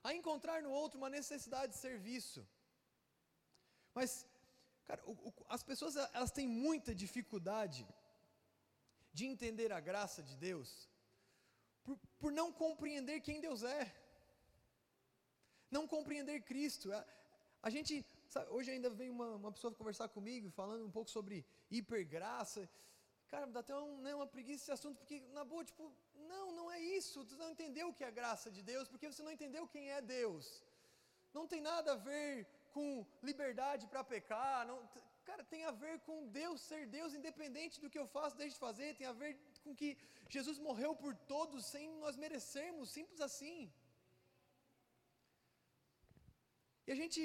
A 0.04 0.14
encontrar 0.14 0.62
no 0.62 0.72
outro 0.72 1.00
uma 1.00 1.10
necessidade 1.10 1.74
de 1.74 1.80
serviço. 1.80 2.48
Mas, 3.94 4.26
cara, 4.86 5.02
o, 5.06 5.12
o, 5.12 5.34
as 5.50 5.64
pessoas 5.64 5.96
elas 5.98 6.32
têm 6.32 6.48
muita 6.48 6.94
dificuldade 6.94 7.86
de 9.12 9.26
entender 9.26 9.72
a 9.74 9.82
graça 9.82 10.24
de 10.24 10.38
Deus 10.38 10.91
por, 11.84 11.98
por 12.20 12.32
não 12.32 12.52
compreender 12.52 13.22
quem 13.22 13.40
Deus 13.42 13.64
é, 13.64 13.94
não 15.70 15.88
compreender 15.88 16.42
Cristo. 16.42 16.92
A, 16.94 17.06
a 17.64 17.70
gente 17.70 18.06
Sabe, 18.34 18.50
hoje 18.50 18.72
ainda 18.72 18.90
veio 18.90 19.12
uma, 19.12 19.30
uma 19.36 19.52
pessoa 19.52 19.74
conversar 19.74 20.08
comigo, 20.08 20.50
falando 20.50 20.86
um 20.86 20.94
pouco 20.98 21.10
sobre 21.10 21.46
hipergraça. 21.70 22.62
Cara, 23.28 23.46
dá 23.46 23.60
até 23.60 23.76
um, 23.76 23.98
né, 24.06 24.16
uma 24.16 24.26
preguiça 24.26 24.64
esse 24.64 24.72
assunto, 24.72 25.00
porque, 25.00 25.20
na 25.38 25.44
boa, 25.44 25.66
tipo, 25.66 25.92
não, 26.30 26.46
não 26.54 26.72
é 26.72 26.80
isso. 26.80 27.26
Tu 27.26 27.36
não 27.36 27.50
entendeu 27.56 27.90
o 27.90 27.94
que 27.94 28.06
é 28.06 28.08
a 28.08 28.18
graça 28.20 28.50
de 28.50 28.62
Deus, 28.72 28.88
porque 28.88 29.12
você 29.12 29.22
não 29.22 29.34
entendeu 29.38 29.68
quem 29.68 29.92
é 29.92 30.00
Deus. 30.02 30.64
Não 31.34 31.46
tem 31.46 31.60
nada 31.60 31.92
a 31.92 31.98
ver 31.98 32.48
com 32.72 33.06
liberdade 33.22 33.86
para 33.86 34.02
pecar. 34.02 34.66
Não, 34.66 34.78
cara, 35.26 35.44
tem 35.44 35.66
a 35.66 35.72
ver 35.72 36.00
com 36.08 36.26
Deus 36.30 36.62
ser 36.62 36.88
Deus, 36.88 37.14
independente 37.14 37.82
do 37.82 37.90
que 37.90 38.00
eu 38.00 38.08
faço, 38.08 38.38
deixe 38.38 38.54
de 38.54 38.62
fazer. 38.68 38.96
Tem 38.96 39.08
a 39.08 39.18
ver 39.24 39.38
com 39.64 39.76
que 39.82 39.90
Jesus 40.36 40.58
morreu 40.68 40.92
por 41.04 41.14
todos 41.34 41.66
sem 41.74 41.86
nós 42.04 42.16
merecermos, 42.16 42.92
simples 42.98 43.22
assim. 43.30 43.72
E 46.88 46.92
a 46.92 46.96
gente 47.02 47.22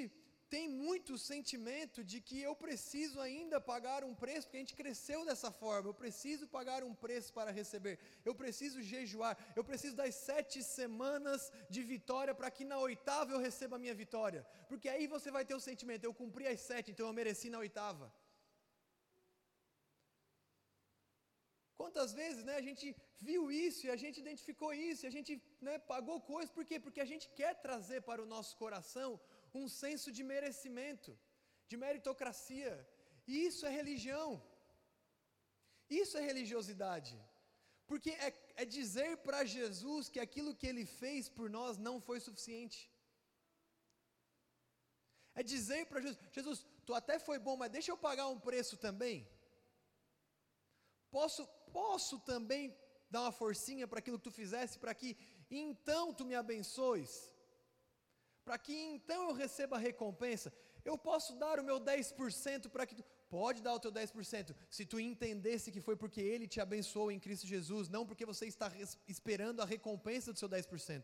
tem 0.49 0.69
muito 0.69 1.19
sentimento 1.19 2.05
de 2.11 2.19
que 2.21 2.41
eu 2.41 2.55
preciso 2.55 3.21
ainda 3.21 3.61
pagar 3.61 4.05
um 4.05 4.15
preço, 4.15 4.47
porque 4.47 4.59
a 4.59 4.65
gente 4.65 4.77
cresceu 4.81 5.25
dessa 5.25 5.51
forma. 5.51 5.89
Eu 5.89 5.95
preciso 5.95 6.47
pagar 6.47 6.85
um 6.85 6.95
preço 6.95 7.33
para 7.33 7.51
receber. 7.51 7.99
Eu 8.25 8.35
preciso 8.35 8.81
jejuar. 8.81 9.37
Eu 9.57 9.65
preciso 9.65 9.97
das 9.97 10.15
sete 10.15 10.63
semanas 10.63 11.51
de 11.69 11.83
vitória 11.83 12.35
para 12.35 12.51
que 12.51 12.65
na 12.65 12.79
oitava 12.79 13.33
eu 13.33 13.41
receba 13.41 13.77
a 13.77 13.79
minha 13.79 13.95
vitória. 13.95 14.47
Porque 14.69 14.89
aí 14.89 15.07
você 15.07 15.31
vai 15.31 15.45
ter 15.45 15.55
o 15.55 15.61
sentimento: 15.61 16.05
eu 16.05 16.15
cumpri 16.15 16.47
as 16.47 16.61
sete, 16.61 16.91
então 16.93 17.09
eu 17.09 17.13
mereci 17.13 17.51
na 17.51 17.59
oitava. 17.59 18.13
Quantas 21.81 22.11
vezes 22.21 22.43
né, 22.49 22.55
a 22.57 22.65
gente 22.69 22.87
viu 23.29 23.43
isso 23.67 23.81
e 23.87 23.91
a 23.95 23.99
gente 24.03 24.19
identificou 24.25 24.71
isso 24.89 25.03
e 25.05 25.09
a 25.11 25.15
gente 25.17 25.33
né, 25.67 25.75
pagou 25.93 26.19
coisas, 26.33 26.55
por 26.57 26.65
quê? 26.69 26.79
Porque 26.87 27.03
a 27.05 27.11
gente 27.13 27.27
quer 27.41 27.53
trazer 27.67 28.01
para 28.09 28.23
o 28.23 28.31
nosso 28.35 28.53
coração 28.63 29.11
um 29.61 29.69
senso 29.83 30.11
de 30.17 30.23
merecimento, 30.33 31.13
de 31.71 31.77
meritocracia. 31.85 32.73
E 33.31 33.47
isso 33.49 33.63
é 33.69 33.73
religião. 33.81 34.29
Isso 36.03 36.17
é 36.19 36.23
religiosidade. 36.31 37.15
Porque 37.91 38.11
é, 38.27 38.33
é 38.63 38.65
dizer 38.65 39.11
para 39.27 39.45
Jesus 39.57 40.09
que 40.09 40.21
aquilo 40.27 40.57
que 40.61 40.69
ele 40.73 40.85
fez 41.01 41.29
por 41.29 41.49
nós 41.59 41.79
não 41.87 41.97
foi 42.09 42.19
suficiente. 42.21 42.81
É 45.35 45.43
dizer 45.55 45.83
para 45.87 46.01
Jesus: 46.01 46.19
Jesus, 46.33 46.67
tu 46.87 46.95
até 46.95 47.19
foi 47.29 47.39
bom, 47.39 47.57
mas 47.57 47.75
deixa 47.77 47.93
eu 47.93 47.99
pagar 48.09 48.27
um 48.29 48.41
preço 48.49 48.77
também. 48.87 49.17
Posso, 51.11 51.47
posso 51.73 52.19
também 52.21 52.77
dar 53.11 53.23
uma 53.23 53.33
forcinha 53.33 53.87
para 53.87 54.01
aquilo 54.01 54.19
que 54.19 54.25
tu 54.25 54.31
fizesse, 54.31 54.79
para 54.79 54.95
que 54.95 55.17
então 55.51 56.13
tu 56.13 56.25
me 56.25 56.35
abençoes 56.35 57.37
para 58.47 58.57
que 58.57 58.73
então 58.73 59.29
eu 59.29 59.35
receba 59.35 59.75
a 59.77 59.81
recompensa. 59.81 60.53
Eu 60.85 60.97
posso 60.97 61.35
dar 61.35 61.59
o 61.59 61.65
meu 61.65 61.81
10% 61.81 62.69
para 62.71 62.87
que 62.87 62.95
tu. 62.95 63.05
Pode 63.29 63.61
dar 63.61 63.75
o 63.75 63.81
teu 63.81 63.91
10%, 63.91 64.55
se 64.71 64.87
tu 64.87 65.01
entendesse 65.01 65.73
que 65.73 65.81
foi 65.81 65.97
porque 65.97 66.21
Ele 66.21 66.47
te 66.47 66.61
abençoou 66.61 67.11
em 67.11 67.19
Cristo 67.19 67.45
Jesus, 67.45 67.89
não 67.89 68.07
porque 68.07 68.25
você 68.25 68.47
está 68.47 68.71
esperando 69.09 69.61
a 69.61 69.65
recompensa 69.65 70.33
do 70.33 70.39
seu 70.39 70.49
10%. 70.49 71.03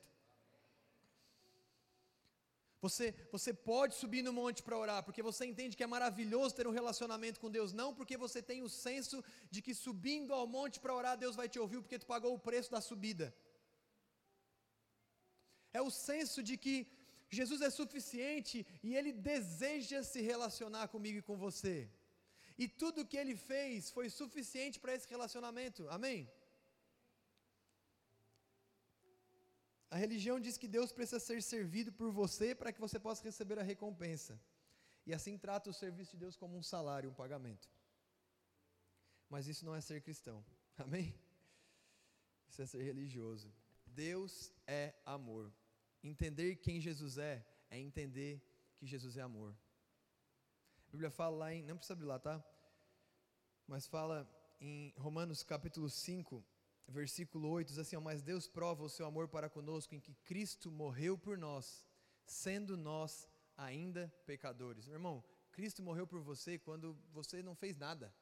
Você, 2.84 3.14
você 3.30 3.50
pode 3.54 3.94
subir 3.94 4.22
no 4.26 4.32
monte 4.32 4.60
para 4.66 4.76
orar, 4.76 5.00
porque 5.04 5.22
você 5.22 5.42
entende 5.46 5.76
que 5.76 5.84
é 5.84 5.86
maravilhoso 5.86 6.56
ter 6.56 6.66
um 6.66 6.76
relacionamento 6.80 7.38
com 7.42 7.48
Deus, 7.56 7.72
não 7.72 7.94
porque 7.98 8.16
você 8.16 8.42
tem 8.42 8.60
o 8.60 8.68
senso 8.68 9.22
de 9.52 9.62
que 9.62 9.72
subindo 9.72 10.34
ao 10.34 10.48
monte 10.56 10.80
para 10.80 10.96
orar, 11.00 11.16
Deus 11.16 11.36
vai 11.40 11.48
te 11.48 11.60
ouvir, 11.60 11.80
porque 11.80 12.00
tu 12.00 12.06
pagou 12.14 12.34
o 12.34 12.42
preço 12.48 12.72
da 12.72 12.80
subida. 12.80 13.32
É 15.72 15.80
o 15.80 15.92
senso 15.92 16.42
de 16.42 16.56
que 16.64 16.74
Jesus 17.30 17.62
é 17.62 17.70
suficiente 17.70 18.66
e 18.82 18.96
Ele 18.96 19.12
deseja 19.12 20.02
se 20.02 20.20
relacionar 20.20 20.88
comigo 20.88 21.18
e 21.18 21.28
com 21.28 21.36
você. 21.36 21.88
E 22.58 22.66
tudo 22.66 23.06
que 23.06 23.16
Ele 23.16 23.36
fez 23.36 23.90
foi 23.90 24.10
suficiente 24.10 24.80
para 24.80 24.94
esse 24.96 25.08
relacionamento. 25.08 25.88
Amém? 25.88 26.28
A 29.92 29.96
religião 29.96 30.40
diz 30.40 30.56
que 30.56 30.66
Deus 30.76 30.90
precisa 30.90 31.20
ser 31.20 31.42
servido 31.42 31.92
por 31.92 32.10
você 32.10 32.54
para 32.54 32.72
que 32.72 32.80
você 32.80 32.98
possa 32.98 33.22
receber 33.22 33.58
a 33.58 33.62
recompensa. 33.62 34.40
E 35.04 35.12
assim 35.12 35.36
trata 35.36 35.68
o 35.68 35.74
serviço 35.74 36.12
de 36.12 36.20
Deus 36.24 36.34
como 36.34 36.56
um 36.56 36.62
salário, 36.62 37.10
um 37.10 37.18
pagamento. 37.22 37.68
Mas 39.28 39.46
isso 39.46 39.66
não 39.66 39.74
é 39.74 39.82
ser 39.82 40.00
cristão. 40.00 40.42
Amém? 40.78 41.14
Isso 42.48 42.62
é 42.62 42.66
ser 42.66 42.82
religioso. 42.82 43.52
Deus 43.86 44.50
é 44.66 44.94
amor. 45.04 45.52
Entender 46.02 46.56
quem 46.56 46.80
Jesus 46.80 47.18
é, 47.18 47.46
é 47.68 47.78
entender 47.78 48.42
que 48.78 48.86
Jesus 48.86 49.18
é 49.18 49.20
amor. 49.20 49.54
A 50.88 50.90
Bíblia 50.90 51.10
fala 51.10 51.36
lá 51.36 51.52
em, 51.52 51.62
não 51.64 51.76
precisa 51.76 51.92
abrir 51.92 52.06
lá, 52.06 52.18
tá? 52.18 52.42
Mas 53.66 53.86
fala 53.86 54.26
em 54.58 54.94
Romanos 54.96 55.42
capítulo 55.42 55.90
5, 55.90 56.42
versículo 56.88 57.48
8, 57.48 57.68
diz 57.68 57.78
assim: 57.78 57.96
Mas 57.98 58.22
Deus 58.22 58.48
prova 58.48 58.84
o 58.84 58.88
seu 58.88 59.06
amor 59.06 59.28
para 59.28 59.48
conosco 59.48 59.94
em 59.94 60.00
que 60.00 60.14
Cristo 60.24 60.70
morreu 60.70 61.16
por 61.16 61.38
nós, 61.38 61.86
sendo 62.24 62.76
nós 62.76 63.28
ainda 63.56 64.12
pecadores. 64.26 64.86
Meu 64.86 64.96
irmão, 64.96 65.24
Cristo 65.52 65.82
morreu 65.82 66.06
por 66.06 66.20
você 66.20 66.58
quando 66.58 66.98
você 67.12 67.42
não 67.42 67.54
fez 67.54 67.76
nada. 67.76 68.14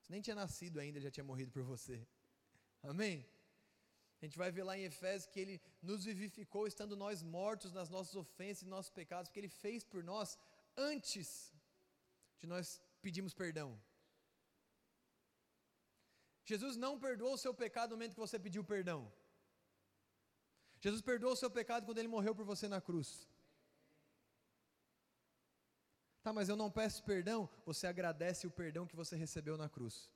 Você 0.00 0.12
nem 0.12 0.22
tinha 0.22 0.34
nascido 0.34 0.80
ainda, 0.80 1.00
já 1.00 1.10
tinha 1.10 1.24
morrido 1.24 1.52
por 1.52 1.62
você. 1.62 2.06
Amém? 2.82 3.26
A 4.20 4.24
gente 4.24 4.36
vai 4.36 4.50
ver 4.50 4.64
lá 4.64 4.76
em 4.76 4.84
Efésios 4.84 5.30
que 5.30 5.40
ele 5.40 5.60
nos 5.80 6.04
vivificou 6.04 6.66
estando 6.66 6.96
nós 6.96 7.22
mortos 7.22 7.72
nas 7.72 7.88
nossas 7.88 8.14
ofensas 8.16 8.62
e 8.62 8.66
nossos 8.66 8.90
pecados, 8.90 9.28
porque 9.28 9.40
ele 9.40 9.48
fez 9.48 9.82
por 9.82 10.04
nós 10.04 10.38
antes 10.76 11.54
de 12.38 12.46
nós 12.46 12.82
pedirmos 13.00 13.32
perdão. 13.32 13.80
Jesus 16.52 16.76
não 16.84 16.92
perdoou 17.06 17.34
o 17.34 17.42
seu 17.44 17.54
pecado 17.62 17.90
no 17.90 17.96
momento 17.96 18.16
que 18.16 18.26
você 18.26 18.38
pediu 18.46 18.62
perdão. 18.74 19.00
Jesus 20.84 21.02
perdoou 21.10 21.32
o 21.34 21.40
seu 21.42 21.50
pecado 21.58 21.84
quando 21.86 21.98
ele 21.98 22.14
morreu 22.16 22.34
por 22.38 22.46
você 22.52 22.66
na 22.74 22.80
cruz. 22.80 23.08
Tá, 26.24 26.32
mas 26.38 26.48
eu 26.48 26.56
não 26.62 26.70
peço 26.78 27.04
perdão, 27.04 27.48
você 27.64 27.86
agradece 27.86 28.46
o 28.46 28.50
perdão 28.60 28.86
que 28.90 29.00
você 29.02 29.14
recebeu 29.24 29.56
na 29.62 29.68
cruz. 29.76 30.10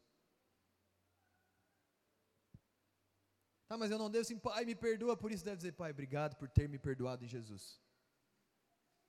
Tá, 3.68 3.77
mas 3.79 3.90
eu 3.90 3.99
não 3.99 4.11
devo 4.11 4.23
assim, 4.23 4.38
pai, 4.38 4.64
me 4.64 4.75
perdoa 4.75 5.16
por 5.16 5.33
isso. 5.33 5.44
Deve 5.44 5.57
dizer, 5.57 5.73
pai, 5.73 5.90
obrigado 5.90 6.37
por 6.37 6.49
ter 6.49 6.68
me 6.68 6.79
perdoado 6.79 7.25
em 7.25 7.29
Jesus. 7.29 7.81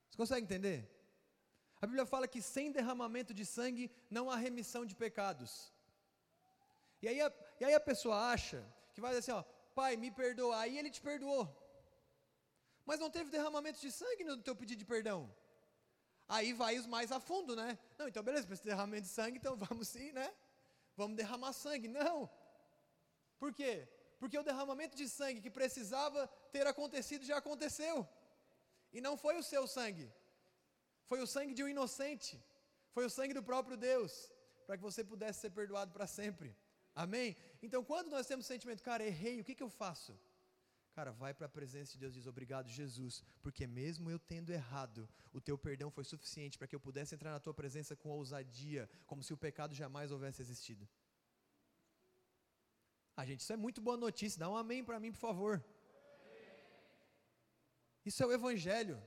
Você 0.10 0.18
consegue 0.18 0.46
entender? 0.46 0.80
A 1.82 1.86
Bíblia 1.88 2.06
fala 2.06 2.28
que 2.28 2.42
sem 2.42 2.72
derramamento 2.72 3.34
de 3.34 3.46
sangue 3.46 3.92
não 4.10 4.30
há 4.30 4.38
remissão 4.38 4.86
de 4.86 4.96
pecados. 4.96 5.75
E 7.06 7.08
aí 7.08 7.22
a, 7.22 7.32
e 7.60 7.66
aí 7.66 7.74
a 7.76 7.80
pessoa 7.90 8.16
acha 8.34 8.60
que 8.92 9.00
vai 9.00 9.12
dizer 9.12 9.20
assim, 9.20 9.40
ó, 9.40 9.44
pai, 9.80 9.96
me 9.96 10.10
perdoa, 10.10 10.58
aí 10.60 10.76
ele 10.80 10.90
te 10.90 11.02
perdoou. 11.10 11.46
Mas 12.84 13.00
não 13.00 13.12
teve 13.12 13.30
derramamento 13.30 13.80
de 13.80 13.92
sangue 13.92 14.24
no 14.24 14.38
teu 14.48 14.56
pedido 14.56 14.80
de 14.80 14.86
perdão. 14.86 15.20
Aí 16.28 16.52
vai 16.62 16.80
os 16.80 16.88
mais 16.88 17.12
a 17.12 17.20
fundo, 17.20 17.56
né? 17.56 17.78
Não, 18.00 18.08
então 18.08 18.24
beleza, 18.24 18.48
precisa 18.48 18.64
de 18.64 18.70
derramamento 18.72 19.04
de 19.04 19.14
sangue, 19.20 19.38
então 19.38 19.56
vamos 19.56 19.88
sim, 19.88 20.12
né? 20.14 20.34
Vamos 20.98 21.16
derramar 21.16 21.54
sangue. 21.54 21.88
Não. 21.88 22.28
Por 23.38 23.54
quê? 23.54 23.88
Porque 24.20 24.40
o 24.40 24.48
derramamento 24.50 24.98
de 24.98 25.08
sangue 25.08 25.42
que 25.46 25.52
precisava 25.52 26.28
ter 26.52 26.66
acontecido 26.66 27.24
já 27.24 27.38
aconteceu. 27.38 27.98
E 28.92 29.00
não 29.00 29.16
foi 29.16 29.38
o 29.38 29.44
seu 29.44 29.68
sangue. 29.68 30.12
Foi 31.04 31.22
o 31.22 31.28
sangue 31.28 31.54
de 31.54 31.64
um 31.64 31.68
inocente. 31.68 32.44
Foi 32.96 33.06
o 33.06 33.12
sangue 33.12 33.36
do 33.40 33.44
próprio 33.44 33.78
Deus, 33.78 34.32
para 34.66 34.76
que 34.76 34.82
você 34.90 35.04
pudesse 35.04 35.42
ser 35.42 35.52
perdoado 35.52 35.92
para 35.92 36.08
sempre. 36.08 36.56
Amém? 36.96 37.36
Então, 37.62 37.84
quando 37.84 38.10
nós 38.10 38.26
temos 38.26 38.46
sentimento, 38.46 38.82
cara, 38.82 39.06
errei, 39.06 39.42
o 39.42 39.44
que, 39.44 39.54
que 39.54 39.62
eu 39.62 39.70
faço? 39.70 40.18
Cara, 40.94 41.12
vai 41.12 41.34
para 41.34 41.48
a 41.48 41.50
presença 41.50 41.92
de 41.92 42.00
Deus 42.00 42.14
e 42.14 42.20
diz: 42.20 42.26
Obrigado, 42.26 42.70
Jesus, 42.70 43.22
porque 43.42 43.68
mesmo 43.68 44.10
eu 44.10 44.18
tendo 44.18 44.54
errado, 44.54 45.10
o 45.34 45.42
teu 45.42 45.58
perdão 45.58 45.92
foi 45.92 46.06
suficiente 46.06 46.58
para 46.58 46.68
que 46.70 46.76
eu 46.76 46.80
pudesse 46.80 47.14
entrar 47.14 47.32
na 47.32 47.40
tua 47.40 47.54
presença 47.54 47.98
com 47.98 48.10
ousadia, 48.12 48.90
como 49.06 49.22
se 49.22 49.34
o 49.34 49.38
pecado 49.38 49.76
jamais 49.76 50.10
houvesse 50.10 50.42
existido. 50.42 50.88
Ah, 53.18 53.26
gente, 53.26 53.42
isso 53.42 53.52
é 53.52 53.58
muito 53.58 53.82
boa 53.82 53.98
notícia, 53.98 54.40
dá 54.40 54.50
um 54.50 54.56
amém 54.56 54.86
para 54.86 55.00
mim, 55.02 55.12
por 55.12 55.20
favor. 55.20 55.64
Isso 58.06 58.24
é 58.24 58.26
o 58.26 58.32
Evangelho, 58.32 59.02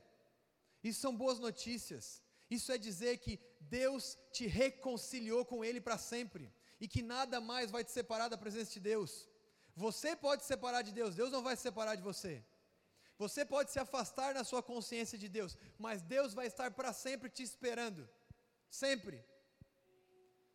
isso 0.83 1.01
são 1.01 1.17
boas 1.17 1.39
notícias, 1.39 2.23
isso 2.51 2.71
é 2.71 2.77
dizer 2.77 3.17
que 3.19 3.41
Deus 3.61 4.19
te 4.31 4.47
reconciliou 4.47 5.43
com 5.45 5.65
Ele 5.65 5.81
para 5.81 5.97
sempre, 5.97 6.53
e 6.81 6.87
que 6.87 7.03
nada 7.03 7.41
mais 7.41 7.71
vai 7.71 7.83
te 7.85 7.93
separar 7.93 8.29
da 8.29 8.39
presença 8.39 8.71
de 8.73 8.81
Deus. 8.81 9.29
Você 9.75 10.17
pode 10.17 10.43
se 10.43 10.49
separar 10.49 10.83
de 10.83 10.93
Deus, 10.93 11.15
Deus 11.15 11.33
não 11.33 11.43
vai 11.43 11.57
se 11.57 11.63
separar 11.63 11.95
de 11.95 12.03
você. 12.03 12.45
Você 13.19 13.45
pode 13.45 13.71
se 13.73 13.81
afastar 13.81 14.33
na 14.35 14.45
sua 14.45 14.63
consciência 14.63 15.19
de 15.19 15.29
Deus, 15.29 15.57
mas 15.79 16.03
Deus 16.03 16.35
vai 16.35 16.47
estar 16.47 16.71
para 16.71 16.93
sempre 16.93 17.29
te 17.29 17.43
esperando. 17.43 18.09
Sempre. 18.71 19.25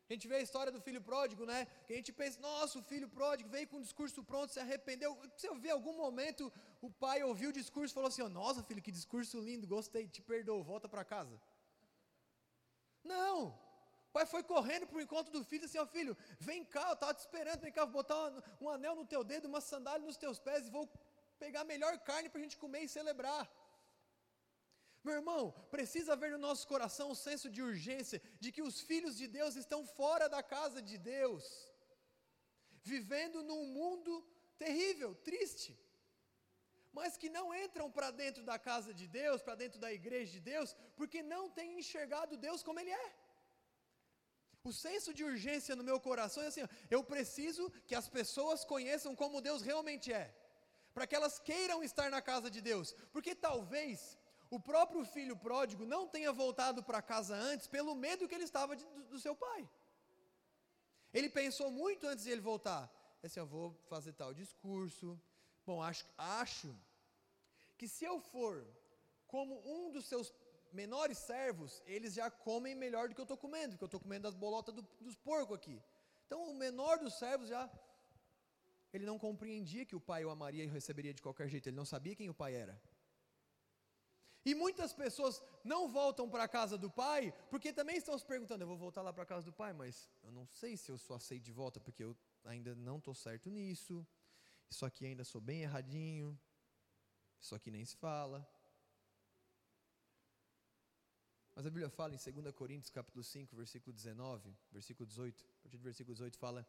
A 0.09 0.13
gente 0.13 0.27
vê 0.27 0.35
a 0.35 0.41
história 0.47 0.71
do 0.71 0.79
filho 0.79 1.01
pródigo, 1.01 1.45
né? 1.45 1.65
Que 1.85 1.93
a 1.93 1.95
gente 1.95 2.11
pensa, 2.13 2.39
nossa, 2.39 2.77
o 2.79 2.83
filho 2.83 3.09
pródigo 3.09 3.49
veio 3.49 3.67
com 3.67 3.77
o 3.77 3.81
discurso 3.81 4.23
pronto, 4.23 4.53
se 4.53 4.59
arrependeu. 4.59 5.17
Eu 5.41 5.55
ver 5.55 5.71
algum 5.71 5.95
momento 5.97 6.51
o 6.81 6.89
pai 6.89 7.23
ouviu 7.23 7.49
o 7.49 7.53
discurso 7.53 7.93
e 7.93 7.95
falou 7.95 8.09
assim: 8.09 8.21
Nossa, 8.27 8.63
filho, 8.63 8.81
que 8.81 8.91
discurso 8.91 9.39
lindo, 9.39 9.65
gostei, 9.65 10.07
te 10.07 10.21
perdoo, 10.21 10.63
volta 10.63 10.87
para 10.87 11.03
casa. 11.03 11.35
Não, 13.03 13.57
pai 14.15 14.25
foi 14.33 14.43
correndo 14.53 14.85
para 14.87 14.99
o 14.99 15.05
encontro 15.05 15.31
do 15.35 15.43
filho 15.49 15.63
e 15.63 15.65
disse: 15.65 15.79
Ó 15.79 15.83
oh, 15.83 15.87
filho, 15.97 16.15
vem 16.49 16.63
cá, 16.75 16.85
eu 16.89 16.93
estava 16.93 17.13
te 17.17 17.21
esperando, 17.25 17.61
vem 17.65 17.73
cá, 17.77 17.83
vou 17.85 17.95
botar 18.01 18.19
um, 18.29 18.41
um 18.65 18.69
anel 18.75 18.95
no 18.99 19.05
teu 19.13 19.23
dedo, 19.31 19.47
uma 19.53 19.61
sandália 19.71 20.05
nos 20.09 20.21
teus 20.23 20.39
pés 20.47 20.67
e 20.67 20.75
vou 20.77 20.85
pegar 21.43 21.61
a 21.61 21.71
melhor 21.73 21.93
carne 22.09 22.29
para 22.29 22.39
a 22.39 22.43
gente 22.45 22.61
comer 22.63 22.81
e 22.83 22.93
celebrar. 22.97 23.43
Meu 25.07 25.15
irmão, 25.19 25.41
precisa 25.75 26.13
haver 26.13 26.31
no 26.31 26.37
nosso 26.47 26.65
coração 26.73 27.05
um 27.13 27.19
senso 27.27 27.47
de 27.55 27.61
urgência 27.69 28.21
de 28.43 28.51
que 28.55 28.61
os 28.67 28.79
filhos 28.89 29.17
de 29.21 29.27
Deus 29.37 29.55
estão 29.63 29.81
fora 29.99 30.27
da 30.35 30.41
casa 30.55 30.81
de 30.89 30.97
Deus, 30.97 31.43
vivendo 32.91 33.43
num 33.49 33.65
mundo 33.79 34.13
terrível, 34.57 35.09
triste, 35.29 35.71
mas 36.97 37.17
que 37.17 37.29
não 37.37 37.45
entram 37.63 37.89
para 37.91 38.11
dentro 38.11 38.43
da 38.49 38.57
casa 38.69 38.93
de 38.93 39.07
Deus, 39.19 39.41
para 39.41 39.55
dentro 39.63 39.79
da 39.85 39.91
igreja 39.99 40.31
de 40.37 40.41
Deus, 40.53 40.69
porque 40.95 41.21
não 41.33 41.43
têm 41.49 41.79
enxergado 41.79 42.37
Deus 42.47 42.63
como 42.63 42.79
Ele 42.79 42.93
é. 43.05 43.22
O 44.63 44.71
senso 44.71 45.13
de 45.13 45.23
urgência 45.23 45.75
no 45.75 45.83
meu 45.83 45.99
coração 45.99 46.41
é 46.43 46.47
assim: 46.47 46.61
eu 46.89 47.03
preciso 47.03 47.69
que 47.85 47.95
as 47.95 48.07
pessoas 48.07 48.63
conheçam 48.63 49.13
como 49.15 49.41
Deus 49.41 49.61
realmente 49.61 50.11
é, 50.11 50.33
para 50.93 51.05
que 51.05 51.15
elas 51.15 51.37
queiram 51.37 51.83
estar 51.83 52.09
na 52.09 52.21
casa 52.21 52.49
de 52.49 52.61
Deus, 52.61 52.93
porque 53.11 53.35
talvez 53.35 54.17
o 54.49 54.59
próprio 54.59 55.03
filho 55.03 55.35
pródigo 55.35 55.85
não 55.85 56.07
tenha 56.07 56.31
voltado 56.31 56.81
para 56.81 57.01
casa 57.01 57.35
antes 57.35 57.67
pelo 57.67 57.93
medo 57.93 58.27
que 58.27 58.35
ele 58.35 58.43
estava 58.45 58.75
de, 58.75 58.85
do, 58.85 59.03
do, 59.05 59.19
seu 59.19 59.35
pai. 59.35 59.67
Ele 61.13 61.29
pensou 61.29 61.69
muito 61.69 62.07
antes 62.07 62.23
de 62.23 62.31
ele 62.31 62.41
voltar. 62.41 62.89
É 63.21 63.27
assim, 63.27 63.39
eu 63.39 63.47
vou 63.47 63.75
fazer 63.89 64.13
tal 64.13 64.33
discurso. 64.33 65.19
Bom, 65.65 65.81
acho, 65.81 66.05
acho 66.17 66.73
que 67.77 67.87
se 67.87 68.05
eu 68.05 68.19
for 68.19 68.65
como 69.27 69.59
um 69.67 69.91
dos 69.91 70.05
seus 70.05 70.31
menores 70.73 71.17
servos, 71.17 71.81
eles 71.85 72.13
já 72.13 72.29
comem 72.31 72.75
melhor 72.75 73.07
do 73.07 73.15
que 73.15 73.21
eu 73.21 73.29
estou 73.29 73.37
comendo, 73.37 73.71
porque 73.71 73.83
eu 73.83 73.91
estou 73.93 73.99
comendo 73.99 74.27
as 74.27 74.35
bolotas 74.35 74.73
do, 74.73 74.81
dos 74.99 75.15
porcos 75.15 75.55
aqui. 75.55 75.81
Então, 76.25 76.49
o 76.49 76.55
menor 76.55 76.97
dos 76.99 77.13
servos 77.13 77.47
já. 77.49 77.69
Ele 78.91 79.05
não 79.05 79.17
compreendia 79.17 79.85
que 79.85 79.95
o 79.95 79.99
pai 79.99 80.23
o 80.23 80.29
amaria 80.29 80.63
e 80.63 80.67
receberia 80.67 81.13
de 81.13 81.21
qualquer 81.21 81.47
jeito, 81.49 81.67
ele 81.67 81.75
não 81.75 81.85
sabia 81.85 82.15
quem 82.15 82.29
o 82.29 82.33
pai 82.33 82.53
era. 82.53 82.79
E 84.45 84.53
muitas 84.53 84.93
pessoas 84.93 85.41
não 85.63 85.87
voltam 85.87 86.29
para 86.29 86.43
a 86.43 86.47
casa 86.47 86.77
do 86.77 86.89
pai, 86.91 87.33
porque 87.49 87.71
também 87.71 87.97
estão 87.97 88.17
se 88.17 88.25
perguntando: 88.25 88.63
eu 88.63 88.67
vou 88.67 88.77
voltar 88.77 89.01
lá 89.01 89.13
para 89.13 89.23
a 89.23 89.25
casa 89.25 89.45
do 89.45 89.53
pai, 89.53 89.73
mas 89.73 90.09
eu 90.21 90.31
não 90.31 90.45
sei 90.47 90.75
se 90.75 90.91
eu 90.91 90.97
sou 90.97 91.15
aceito 91.15 91.43
de 91.43 91.51
volta, 91.51 91.79
porque 91.79 92.03
eu 92.03 92.15
ainda 92.43 92.75
não 92.75 92.97
estou 92.97 93.15
certo 93.15 93.49
nisso, 93.49 94.05
isso 94.69 94.85
aqui 94.85 95.05
ainda 95.05 95.23
sou 95.23 95.39
bem 95.39 95.61
erradinho, 95.61 96.37
isso 97.39 97.55
aqui 97.55 97.71
nem 97.71 97.85
se 97.85 97.95
fala. 97.95 98.47
Mas 101.63 101.67
a 101.67 101.71
Bíblia 101.71 101.89
fala 101.89 102.13
em 102.13 102.17
2 102.17 102.53
Coríntios 102.53 102.89
capítulo 102.89 103.23
5, 103.23 103.55
versículo 103.55 103.93
19, 103.95 104.53
versículo 104.69 105.07
18, 105.07 105.45
a 105.45 105.61
partir 105.61 105.77
do 105.77 105.83
versículo 105.83 106.13
18 106.13 106.37
fala 106.37 106.67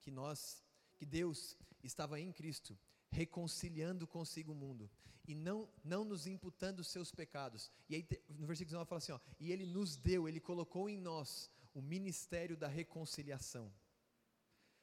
que 0.00 0.12
nós, 0.12 0.62
que 0.96 1.04
Deus 1.04 1.56
estava 1.82 2.20
em 2.20 2.30
Cristo, 2.30 2.78
reconciliando 3.10 4.06
consigo 4.06 4.52
o 4.52 4.54
mundo 4.54 4.88
e 5.26 5.34
não, 5.34 5.68
não 5.82 6.04
nos 6.04 6.28
imputando 6.28 6.78
os 6.78 6.86
seus 6.86 7.10
pecados. 7.10 7.68
E 7.88 7.96
aí 7.96 8.06
no 8.28 8.46
versículo 8.46 8.78
19 8.78 8.88
fala 8.88 8.98
assim, 8.98 9.10
ó, 9.10 9.18
e 9.40 9.50
ele 9.50 9.66
nos 9.66 9.96
deu, 9.96 10.28
ele 10.28 10.38
colocou 10.38 10.88
em 10.88 10.96
nós 10.96 11.50
o 11.74 11.82
ministério 11.82 12.56
da 12.56 12.68
reconciliação. 12.68 13.74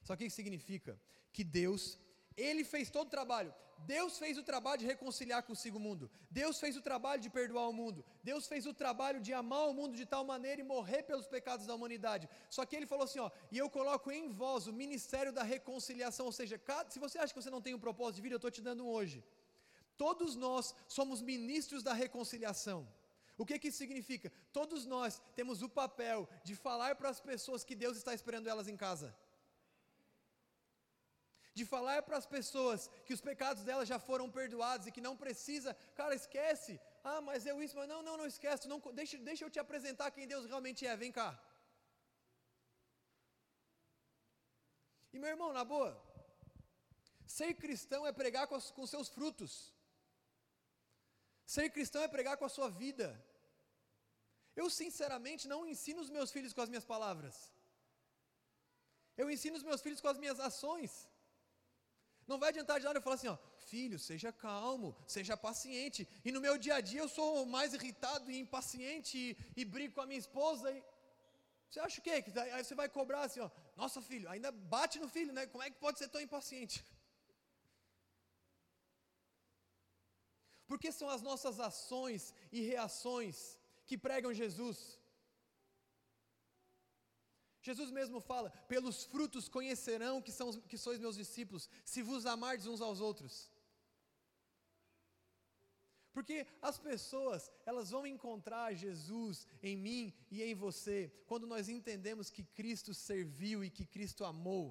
Só 0.03 0.17
que 0.17 0.25
o 0.25 0.27
que 0.27 0.33
significa? 0.33 0.99
Que 1.31 1.45
Deus 1.45 1.97
ele 2.37 2.63
fez 2.63 2.89
todo 2.89 3.07
o 3.07 3.09
trabalho. 3.17 3.53
Deus 3.79 4.17
fez 4.17 4.37
o 4.37 4.43
trabalho 4.43 4.79
de 4.79 4.85
reconciliar 4.85 5.43
consigo 5.43 5.77
o 5.77 5.79
mundo. 5.79 6.09
Deus 6.31 6.59
fez 6.59 6.75
o 6.77 6.81
trabalho 6.81 7.21
de 7.21 7.29
perdoar 7.29 7.67
o 7.69 7.73
mundo. 7.73 8.03
Deus 8.23 8.47
fez 8.47 8.65
o 8.65 8.73
trabalho 8.73 9.19
de 9.19 9.33
amar 9.33 9.67
o 9.67 9.73
mundo 9.73 9.95
de 9.95 10.05
tal 10.05 10.23
maneira 10.23 10.61
e 10.61 10.63
morrer 10.63 11.03
pelos 11.03 11.27
pecados 11.27 11.65
da 11.65 11.75
humanidade. 11.75 12.27
Só 12.49 12.65
que 12.65 12.75
ele 12.75 12.87
falou 12.87 13.03
assim, 13.03 13.19
ó, 13.19 13.29
e 13.51 13.57
eu 13.57 13.69
coloco 13.69 14.11
em 14.11 14.31
vós 14.31 14.67
o 14.67 14.73
ministério 14.73 15.31
da 15.31 15.43
reconciliação, 15.43 16.25
ou 16.25 16.31
seja, 16.31 16.57
cada, 16.57 16.89
se 16.89 16.99
você 16.99 17.19
acha 17.19 17.33
que 17.33 17.41
você 17.41 17.49
não 17.49 17.61
tem 17.61 17.73
um 17.73 17.79
propósito 17.79 18.15
de 18.15 18.21
vida, 18.21 18.35
eu 18.35 18.37
estou 18.37 18.51
te 18.51 18.61
dando 18.61 18.85
um 18.85 18.89
hoje. 18.89 19.23
Todos 19.97 20.35
nós 20.35 20.73
somos 20.87 21.21
ministros 21.21 21.83
da 21.83 21.93
reconciliação. 21.93 22.87
O 23.37 23.45
que 23.45 23.59
que 23.59 23.67
isso 23.67 23.77
significa? 23.77 24.31
Todos 24.53 24.85
nós 24.85 25.21
temos 25.35 25.61
o 25.61 25.69
papel 25.69 26.27
de 26.43 26.55
falar 26.55 26.95
para 26.95 27.09
as 27.09 27.19
pessoas 27.19 27.63
que 27.63 27.75
Deus 27.75 27.97
está 27.97 28.13
esperando 28.13 28.47
elas 28.47 28.67
em 28.67 28.77
casa 28.77 29.15
de 31.57 31.63
falar 31.73 31.99
para 32.07 32.17
as 32.21 32.27
pessoas 32.35 32.79
que 33.05 33.13
os 33.15 33.21
pecados 33.29 33.63
delas 33.67 33.87
já 33.91 33.97
foram 34.07 34.27
perdoados 34.37 34.85
e 34.87 34.93
que 34.95 35.05
não 35.07 35.15
precisa, 35.23 35.73
cara, 35.99 36.13
esquece. 36.21 36.73
Ah, 37.11 37.21
mas 37.27 37.45
eu 37.51 37.55
isso, 37.65 37.77
mas 37.79 37.87
não, 37.91 38.01
não, 38.07 38.17
não 38.21 38.27
esquece. 38.33 38.67
Não, 38.71 38.79
deixa, 38.99 39.17
deixa 39.29 39.45
eu 39.45 39.51
te 39.55 39.59
apresentar 39.63 40.11
quem 40.15 40.27
Deus 40.33 40.45
realmente 40.51 40.85
é. 40.85 40.95
Vem 41.03 41.13
cá. 41.19 41.29
E 45.13 45.19
meu 45.23 45.29
irmão, 45.29 45.53
na 45.53 45.63
boa, 45.73 45.91
ser 47.37 47.53
cristão 47.63 48.05
é 48.05 48.11
pregar 48.21 48.45
com, 48.47 48.59
com 48.77 48.85
seus 48.93 49.07
frutos. 49.07 49.53
Ser 51.55 51.69
cristão 51.69 52.03
é 52.03 52.09
pregar 52.17 52.35
com 52.37 52.45
a 52.49 52.55
sua 52.57 52.69
vida. 52.83 53.07
Eu 54.61 54.69
sinceramente 54.81 55.47
não 55.47 55.65
ensino 55.65 56.01
os 56.01 56.09
meus 56.09 56.31
filhos 56.35 56.53
com 56.53 56.63
as 56.65 56.69
minhas 56.69 56.87
palavras. 56.93 57.35
Eu 59.15 59.29
ensino 59.33 59.55
os 59.55 59.63
meus 59.63 59.81
filhos 59.81 60.01
com 60.01 60.09
as 60.09 60.17
minhas 60.17 60.39
ações. 60.51 60.93
Não 62.27 62.39
vai 62.39 62.49
adiantar 62.49 62.79
de 62.79 62.85
nada 62.85 62.97
eu 62.97 63.03
falar 63.03 63.15
assim, 63.15 63.27
ó, 63.27 63.37
filho, 63.71 63.97
seja 63.99 64.31
calmo, 64.31 64.95
seja 65.05 65.37
paciente. 65.37 66.07
E 66.23 66.31
no 66.31 66.41
meu 66.45 66.57
dia 66.57 66.75
a 66.75 66.81
dia 66.81 67.01
eu 67.01 67.09
sou 67.17 67.45
mais 67.45 67.73
irritado 67.73 68.31
e 68.31 68.39
impaciente 68.39 69.17
e, 69.17 69.37
e 69.61 69.65
brigo 69.65 69.93
com 69.95 70.01
a 70.01 70.07
minha 70.07 70.23
esposa. 70.25 70.71
E... 70.71 70.83
Você 71.69 71.79
acha 71.79 71.99
o 71.99 72.03
quê? 72.03 72.21
Que 72.23 72.39
aí 72.39 72.63
você 72.63 72.75
vai 72.81 72.89
cobrar 72.89 73.21
assim, 73.23 73.41
ó, 73.41 73.49
nossa 73.75 74.01
filho, 74.01 74.29
ainda 74.29 74.51
bate 74.51 74.99
no 74.99 75.07
filho, 75.07 75.33
né? 75.33 75.45
Como 75.45 75.63
é 75.63 75.69
que 75.69 75.79
pode 75.85 75.99
ser 75.99 76.09
tão 76.09 76.21
impaciente? 76.21 76.83
Porque 80.67 80.91
são 80.91 81.09
as 81.15 81.21
nossas 81.21 81.59
ações 81.59 82.33
e 82.51 82.61
reações 82.61 83.57
que 83.85 83.97
pregam 83.97 84.33
Jesus. 84.33 84.99
Jesus 87.67 87.89
mesmo 87.99 88.19
fala: 88.31 88.49
pelos 88.73 88.97
frutos 89.11 89.49
conhecerão 89.57 90.21
que, 90.21 90.31
são, 90.31 90.51
que 90.71 90.77
sois 90.77 90.99
meus 90.99 91.17
discípulos, 91.23 91.67
se 91.83 92.01
vos 92.09 92.25
amardes 92.35 92.67
uns 92.67 92.81
aos 92.87 93.01
outros. 93.01 93.35
Porque 96.15 96.37
as 96.61 96.77
pessoas, 96.77 97.51
elas 97.65 97.89
vão 97.89 98.03
encontrar 98.07 98.67
Jesus 98.73 99.45
em 99.61 99.75
mim 99.75 100.13
e 100.31 100.43
em 100.43 100.53
você, 100.53 101.11
quando 101.29 101.47
nós 101.53 101.67
entendemos 101.67 102.29
que 102.29 102.43
Cristo 102.59 102.93
serviu 102.93 103.65
e 103.65 103.69
que 103.77 103.85
Cristo 103.95 104.23
amou. 104.23 104.65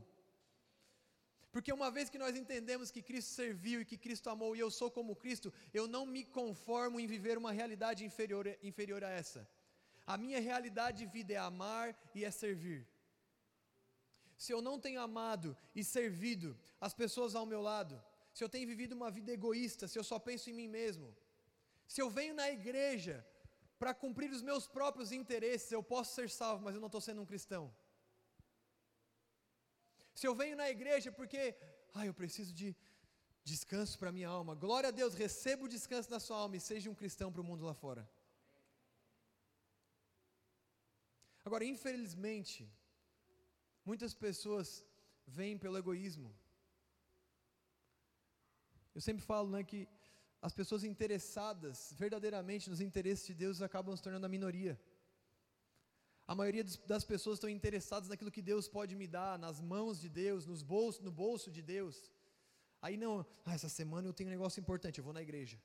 Porque 1.52 1.72
uma 1.72 1.90
vez 1.90 2.08
que 2.08 2.22
nós 2.24 2.34
entendemos 2.36 2.90
que 2.90 3.02
Cristo 3.02 3.30
serviu 3.42 3.80
e 3.80 3.84
que 3.84 3.98
Cristo 3.98 4.30
amou 4.30 4.56
e 4.56 4.60
eu 4.60 4.70
sou 4.70 4.90
como 4.90 5.14
Cristo, 5.24 5.52
eu 5.72 5.86
não 5.86 6.06
me 6.06 6.24
conformo 6.24 6.98
em 6.98 7.06
viver 7.06 7.36
uma 7.36 7.52
realidade 7.52 8.04
inferior, 8.04 8.46
inferior 8.62 9.04
a 9.04 9.10
essa. 9.10 9.46
A 10.06 10.16
minha 10.16 10.40
realidade 10.40 10.98
de 10.98 11.06
vida 11.06 11.32
é 11.32 11.36
amar 11.36 11.96
e 12.14 12.24
é 12.24 12.30
servir. 12.30 12.86
Se 14.36 14.52
eu 14.52 14.60
não 14.60 14.78
tenho 14.78 15.00
amado 15.00 15.56
e 15.74 15.82
servido 15.82 16.58
as 16.80 16.92
pessoas 16.92 17.34
ao 17.34 17.46
meu 17.46 17.62
lado, 17.62 18.02
se 18.32 18.42
eu 18.42 18.48
tenho 18.48 18.66
vivido 18.66 18.92
uma 18.92 19.10
vida 19.10 19.32
egoísta, 19.32 19.88
se 19.88 19.98
eu 19.98 20.04
só 20.04 20.18
penso 20.18 20.50
em 20.50 20.52
mim 20.52 20.68
mesmo, 20.68 21.14
se 21.86 22.00
eu 22.02 22.10
venho 22.10 22.34
na 22.34 22.50
igreja 22.50 23.24
para 23.78 23.94
cumprir 23.94 24.30
os 24.30 24.42
meus 24.42 24.66
próprios 24.66 25.12
interesses, 25.12 25.70
eu 25.70 25.82
posso 25.82 26.14
ser 26.14 26.28
salvo, 26.28 26.64
mas 26.64 26.74
eu 26.74 26.80
não 26.80 26.86
estou 26.86 27.00
sendo 27.00 27.22
um 27.22 27.26
cristão. 27.26 27.74
Se 30.14 30.26
eu 30.26 30.34
venho 30.34 30.56
na 30.56 30.68
igreja 30.70 31.10
porque, 31.10 31.56
ah, 31.94 32.06
eu 32.06 32.14
preciso 32.14 32.52
de 32.52 32.76
descanso 33.42 33.98
para 33.98 34.12
minha 34.12 34.28
alma, 34.28 34.54
glória 34.54 34.88
a 34.88 34.92
Deus, 34.92 35.14
receba 35.14 35.64
o 35.64 35.68
descanso 35.68 36.08
da 36.08 36.20
sua 36.20 36.38
alma 36.38 36.56
e 36.56 36.60
seja 36.60 36.90
um 36.90 36.94
cristão 36.94 37.32
para 37.32 37.40
o 37.40 37.44
mundo 37.44 37.64
lá 37.64 37.74
fora. 37.74 38.08
Agora, 41.44 41.64
infelizmente, 41.64 42.58
muitas 43.84 44.14
pessoas 44.14 44.84
vêm 45.26 45.58
pelo 45.58 45.78
egoísmo. 45.78 46.34
Eu 48.94 49.00
sempre 49.00 49.22
falo 49.24 49.50
né, 49.50 49.62
que 49.62 49.88
as 50.40 50.54
pessoas 50.54 50.84
interessadas 50.84 51.92
verdadeiramente 51.98 52.70
nos 52.70 52.80
interesses 52.80 53.26
de 53.26 53.34
Deus 53.34 53.60
acabam 53.60 53.96
se 53.96 54.02
tornando 54.02 54.26
a 54.26 54.34
minoria. 54.36 54.80
A 56.26 56.34
maioria 56.34 56.64
das 56.86 57.04
pessoas 57.04 57.36
estão 57.36 57.50
interessadas 57.50 58.08
naquilo 58.08 58.30
que 58.30 58.40
Deus 58.40 58.66
pode 58.66 58.94
me 58.96 59.06
dar, 59.06 59.38
nas 59.38 59.60
mãos 59.60 60.00
de 60.00 60.08
Deus, 60.08 60.46
nos 60.46 60.62
bolsos, 60.62 61.02
no 61.02 61.12
bolso 61.12 61.50
de 61.50 61.62
Deus. 61.62 62.10
Aí 62.80 62.96
não, 62.96 63.26
ah, 63.44 63.54
essa 63.54 63.68
semana 63.68 64.08
eu 64.08 64.12
tenho 64.12 64.28
um 64.30 64.36
negócio 64.36 64.60
importante, 64.60 64.98
eu 64.98 65.04
vou 65.04 65.12
na 65.12 65.22
igreja. 65.22 65.58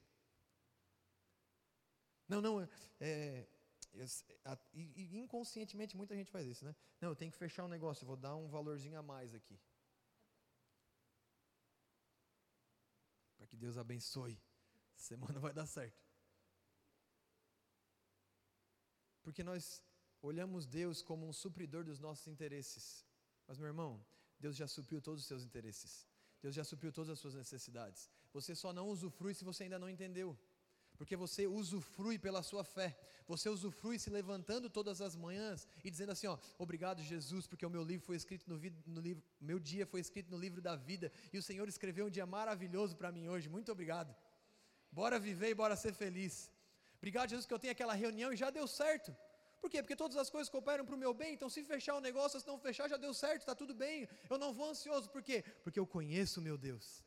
Não, 2.28 2.42
não, 2.42 2.68
é, 3.00 3.48
e, 4.74 5.18
inconscientemente 5.18 5.98
muita 5.98 6.16
gente 6.16 6.32
faz 6.32 6.48
isso, 6.48 6.64
né? 6.66 6.76
Não, 7.02 7.10
eu 7.10 7.16
tenho 7.16 7.32
que 7.32 7.38
fechar 7.38 7.66
um 7.66 7.68
negócio, 7.68 8.04
eu 8.04 8.08
vou 8.08 8.18
dar 8.18 8.36
um 8.36 8.48
valorzinho 8.48 8.98
a 8.98 9.04
mais 9.04 9.34
aqui. 9.34 9.60
Para 13.38 13.48
que 13.48 13.58
Deus 13.58 13.78
abençoe. 13.78 14.40
Semana 14.96 15.40
vai 15.40 15.54
dar 15.54 15.66
certo. 15.66 16.04
Porque 19.24 19.44
nós 19.44 19.84
olhamos 20.22 20.66
Deus 20.66 21.02
como 21.02 21.28
um 21.28 21.34
supridor 21.34 21.84
dos 21.84 22.00
nossos 22.00 22.28
interesses. 22.28 23.06
Mas, 23.48 23.58
meu 23.58 23.68
irmão, 23.68 24.06
Deus 24.40 24.56
já 24.56 24.68
supriu 24.68 25.02
todos 25.02 25.22
os 25.22 25.28
seus 25.28 25.44
interesses. 25.44 26.08
Deus 26.42 26.56
já 26.56 26.64
supriu 26.64 26.92
todas 26.92 27.10
as 27.10 27.20
suas 27.20 27.36
necessidades. 27.36 28.10
Você 28.34 28.56
só 28.56 28.72
não 28.72 28.88
usufrui 28.88 29.34
se 29.34 29.44
você 29.44 29.64
ainda 29.64 29.80
não 29.80 29.90
entendeu. 29.90 30.38
Porque 31.00 31.16
você 31.16 31.48
usufrui 31.48 32.20
pela 32.20 32.44
sua 32.44 32.64
fé. 32.64 32.90
Você 33.26 33.48
usufrui 33.48 33.98
se 33.98 34.10
levantando 34.10 34.70
todas 34.70 35.00
as 35.00 35.16
manhãs 35.16 35.66
e 35.82 35.90
dizendo 35.90 36.12
assim: 36.12 36.28
ó, 36.28 36.38
obrigado 36.58 37.02
Jesus, 37.02 37.48
porque 37.48 37.66
o 37.66 37.70
meu 37.70 37.84
livro 37.84 38.06
foi 38.06 38.18
escrito 38.18 38.46
no, 38.52 38.60
no 38.86 39.00
livro, 39.00 39.24
meu 39.40 39.60
dia 39.60 39.86
foi 39.86 40.02
escrito 40.02 40.30
no 40.30 40.38
livro 40.38 40.62
da 40.62 40.76
vida 40.76 41.10
e 41.32 41.38
o 41.38 41.42
Senhor 41.42 41.70
escreveu 41.70 42.08
um 42.08 42.10
dia 42.10 42.26
maravilhoso 42.26 42.98
para 42.98 43.14
mim 43.14 43.30
hoje. 43.30 43.48
Muito 43.48 43.72
obrigado. 43.72 44.14
Bora 44.92 45.18
viver 45.18 45.52
e 45.52 45.56
bora 45.56 45.78
ser 45.78 45.94
feliz. 45.94 46.52
Obrigado 46.98 47.30
Jesus 47.30 47.46
que 47.46 47.54
eu 47.54 47.60
tenho 47.60 47.72
aquela 47.72 47.94
reunião 47.94 48.34
e 48.34 48.36
já 48.36 48.50
deu 48.50 48.68
certo. 48.68 49.16
Por 49.62 49.70
quê? 49.70 49.82
Porque 49.82 49.96
todas 49.96 50.18
as 50.18 50.30
coisas 50.30 50.50
cooperam 50.50 50.86
para 50.86 50.96
o 50.96 50.98
meu 50.98 51.14
bem, 51.14 51.34
então 51.34 51.50
se 51.50 51.64
fechar 51.64 51.96
o 51.96 52.02
negócio, 52.02 52.42
se 52.42 52.48
não 52.48 52.60
fechar, 52.60 52.90
já 52.90 52.98
deu 52.98 53.14
certo, 53.14 53.42
está 53.42 53.56
tudo 53.56 53.74
bem. 53.74 54.08
Eu 54.30 54.38
não 54.38 54.52
vou 54.54 54.70
ansioso, 54.70 55.10
por 55.10 55.24
quê? 55.24 55.46
Porque 55.64 55.80
eu 55.80 55.88
conheço 55.88 56.42
o 56.42 56.44
meu 56.44 56.58
Deus. 56.58 57.04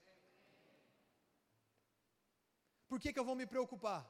Por 2.92 3.00
que, 3.00 3.10
que 3.10 3.20
eu 3.20 3.24
vou 3.28 3.34
me 3.40 3.46
preocupar? 3.52 4.00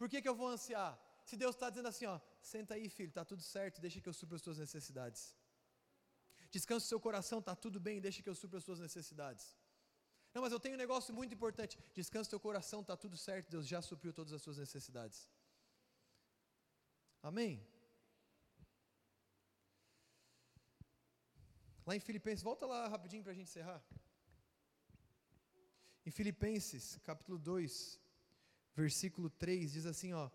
Por 0.00 0.08
que, 0.08 0.22
que 0.22 0.28
eu 0.32 0.34
vou 0.40 0.48
ansiar? 0.56 0.90
Se 1.28 1.36
Deus 1.36 1.56
está 1.56 1.68
dizendo 1.70 1.88
assim, 1.88 2.06
ó, 2.06 2.20
senta 2.40 2.74
aí, 2.74 2.88
filho, 2.88 3.08
está 3.08 3.24
tudo 3.30 3.42
certo, 3.42 3.80
deixa 3.80 4.00
que 4.00 4.08
eu 4.08 4.12
supra 4.18 4.36
as 4.36 4.42
suas 4.42 4.58
necessidades. 4.64 5.22
Descansa 6.56 6.86
o 6.86 6.88
seu 6.88 7.00
coração, 7.00 7.40
está 7.40 7.56
tudo 7.64 7.80
bem, 7.80 8.00
deixa 8.00 8.22
que 8.22 8.30
eu 8.32 8.36
supra 8.36 8.58
as 8.58 8.64
suas 8.68 8.78
necessidades. 8.78 9.44
Não, 10.32 10.40
mas 10.40 10.52
eu 10.52 10.60
tenho 10.60 10.76
um 10.76 10.78
negócio 10.84 11.12
muito 11.12 11.34
importante. 11.34 11.76
Descansa 11.92 12.28
o 12.28 12.30
teu 12.30 12.38
coração, 12.38 12.80
está 12.80 12.96
tudo 12.96 13.16
certo, 13.16 13.50
Deus 13.50 13.66
já 13.66 13.82
supriu 13.82 14.12
todas 14.12 14.32
as 14.32 14.40
suas 14.40 14.58
necessidades. 14.64 15.28
Amém? 17.20 17.60
Lá 21.84 21.96
em 21.96 22.06
Filipenses, 22.08 22.44
volta 22.44 22.66
lá 22.66 22.86
rapidinho 22.86 23.24
para 23.24 23.32
a 23.32 23.34
gente 23.34 23.48
encerrar. 23.50 23.82
Em 26.06 26.12
Filipenses, 26.12 26.98
capítulo 26.98 27.36
2, 27.36 28.06
versículo 28.82 29.28
3, 29.28 29.72
diz 29.72 29.86
assim, 29.86 30.12
ó, 30.12 30.30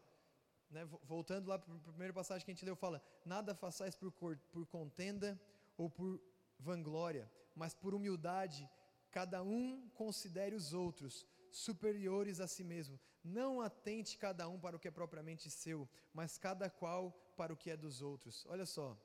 né, 0.69 0.86
voltando 1.03 1.47
lá 1.47 1.58
para 1.58 1.73
a 1.73 1.91
primeira 1.91 2.13
passagem 2.13 2.43
que 2.43 2.51
a 2.51 2.53
gente 2.53 2.65
leu, 2.65 2.75
fala: 2.75 3.01
Nada 3.23 3.53
façais 3.56 3.95
por, 3.95 4.12
por 4.12 4.65
contenda 4.65 5.39
ou 5.77 5.89
por 5.89 6.19
vanglória, 6.60 7.32
mas 7.56 7.73
por 7.73 7.93
humildade, 7.93 8.67
cada 9.12 9.43
um 9.43 9.88
considere 9.93 10.56
os 10.56 10.73
outros 10.73 11.27
superiores 11.51 12.39
a 12.39 12.47
si 12.47 12.63
mesmo. 12.63 12.99
Não 13.23 13.62
atente 13.62 14.17
cada 14.17 14.49
um 14.49 14.60
para 14.60 14.75
o 14.75 14.79
que 14.79 14.88
é 14.88 14.91
propriamente 14.91 15.49
seu, 15.49 15.88
mas 16.13 16.38
cada 16.38 16.69
qual 16.69 17.12
para 17.38 17.53
o 17.53 17.58
que 17.58 17.69
é 17.69 17.77
dos 17.77 18.01
outros. 18.01 18.45
Olha 18.47 18.65
só, 18.65 18.97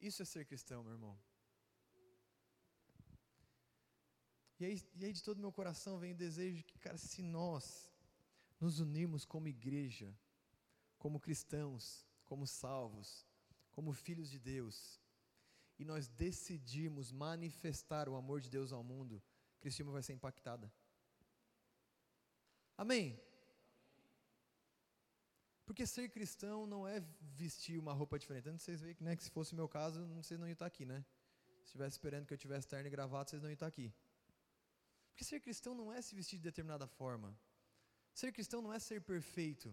isso 0.00 0.20
é 0.20 0.24
ser 0.24 0.44
cristão, 0.44 0.82
meu 0.82 0.92
irmão. 0.92 1.16
E 4.58 4.64
aí, 4.64 4.82
e 4.94 5.04
aí 5.04 5.12
de 5.12 5.22
todo 5.22 5.40
meu 5.40 5.52
coração 5.52 5.98
vem 5.98 6.12
o 6.12 6.16
desejo 6.16 6.56
de 6.56 6.64
que, 6.64 6.78
cara, 6.78 6.96
se 6.96 7.22
nós 7.22 7.92
nos 8.58 8.80
unirmos 8.80 9.24
como 9.24 9.48
igreja, 9.48 10.14
como 10.98 11.20
cristãos, 11.20 12.06
como 12.24 12.46
salvos, 12.46 13.26
como 13.70 13.92
filhos 13.92 14.30
de 14.30 14.38
Deus, 14.38 15.00
e 15.78 15.84
nós 15.84 16.08
decidirmos 16.08 17.12
manifestar 17.12 18.08
o 18.08 18.16
amor 18.16 18.40
de 18.40 18.48
Deus 18.48 18.72
ao 18.72 18.82
mundo, 18.82 19.22
Cristina 19.60 19.90
vai 19.90 20.02
ser 20.02 20.14
impactada. 20.14 20.72
Amém? 22.78 23.20
Porque 25.66 25.86
ser 25.86 26.08
cristão 26.08 26.66
não 26.66 26.86
é 26.86 27.00
vestir 27.20 27.78
uma 27.78 27.92
roupa 27.92 28.18
diferente. 28.18 28.48
Antes 28.48 28.64
vocês 28.64 28.80
veem 28.80 28.96
né, 29.00 29.16
que 29.16 29.24
se 29.24 29.30
fosse 29.30 29.52
o 29.52 29.56
meu 29.56 29.68
caso, 29.68 30.06
vocês 30.14 30.38
não 30.38 30.46
iam 30.46 30.52
estar 30.52 30.66
aqui, 30.66 30.86
né? 30.86 31.04
Se 31.58 31.64
estivesse 31.64 31.96
esperando 31.96 32.26
que 32.26 32.32
eu 32.32 32.38
tivesse 32.38 32.68
terno 32.68 32.86
e 32.86 32.90
gravata, 32.90 33.30
vocês 33.30 33.42
não 33.42 33.50
iam 33.50 33.54
estar 33.54 33.66
aqui. 33.66 33.92
Porque 35.16 35.24
ser 35.24 35.40
cristão 35.40 35.74
não 35.74 35.90
é 35.90 36.02
se 36.02 36.14
vestir 36.14 36.36
de 36.36 36.42
determinada 36.42 36.86
forma. 36.86 37.34
Ser 38.12 38.32
cristão 38.32 38.60
não 38.60 38.70
é 38.70 38.78
ser 38.78 39.00
perfeito. 39.00 39.68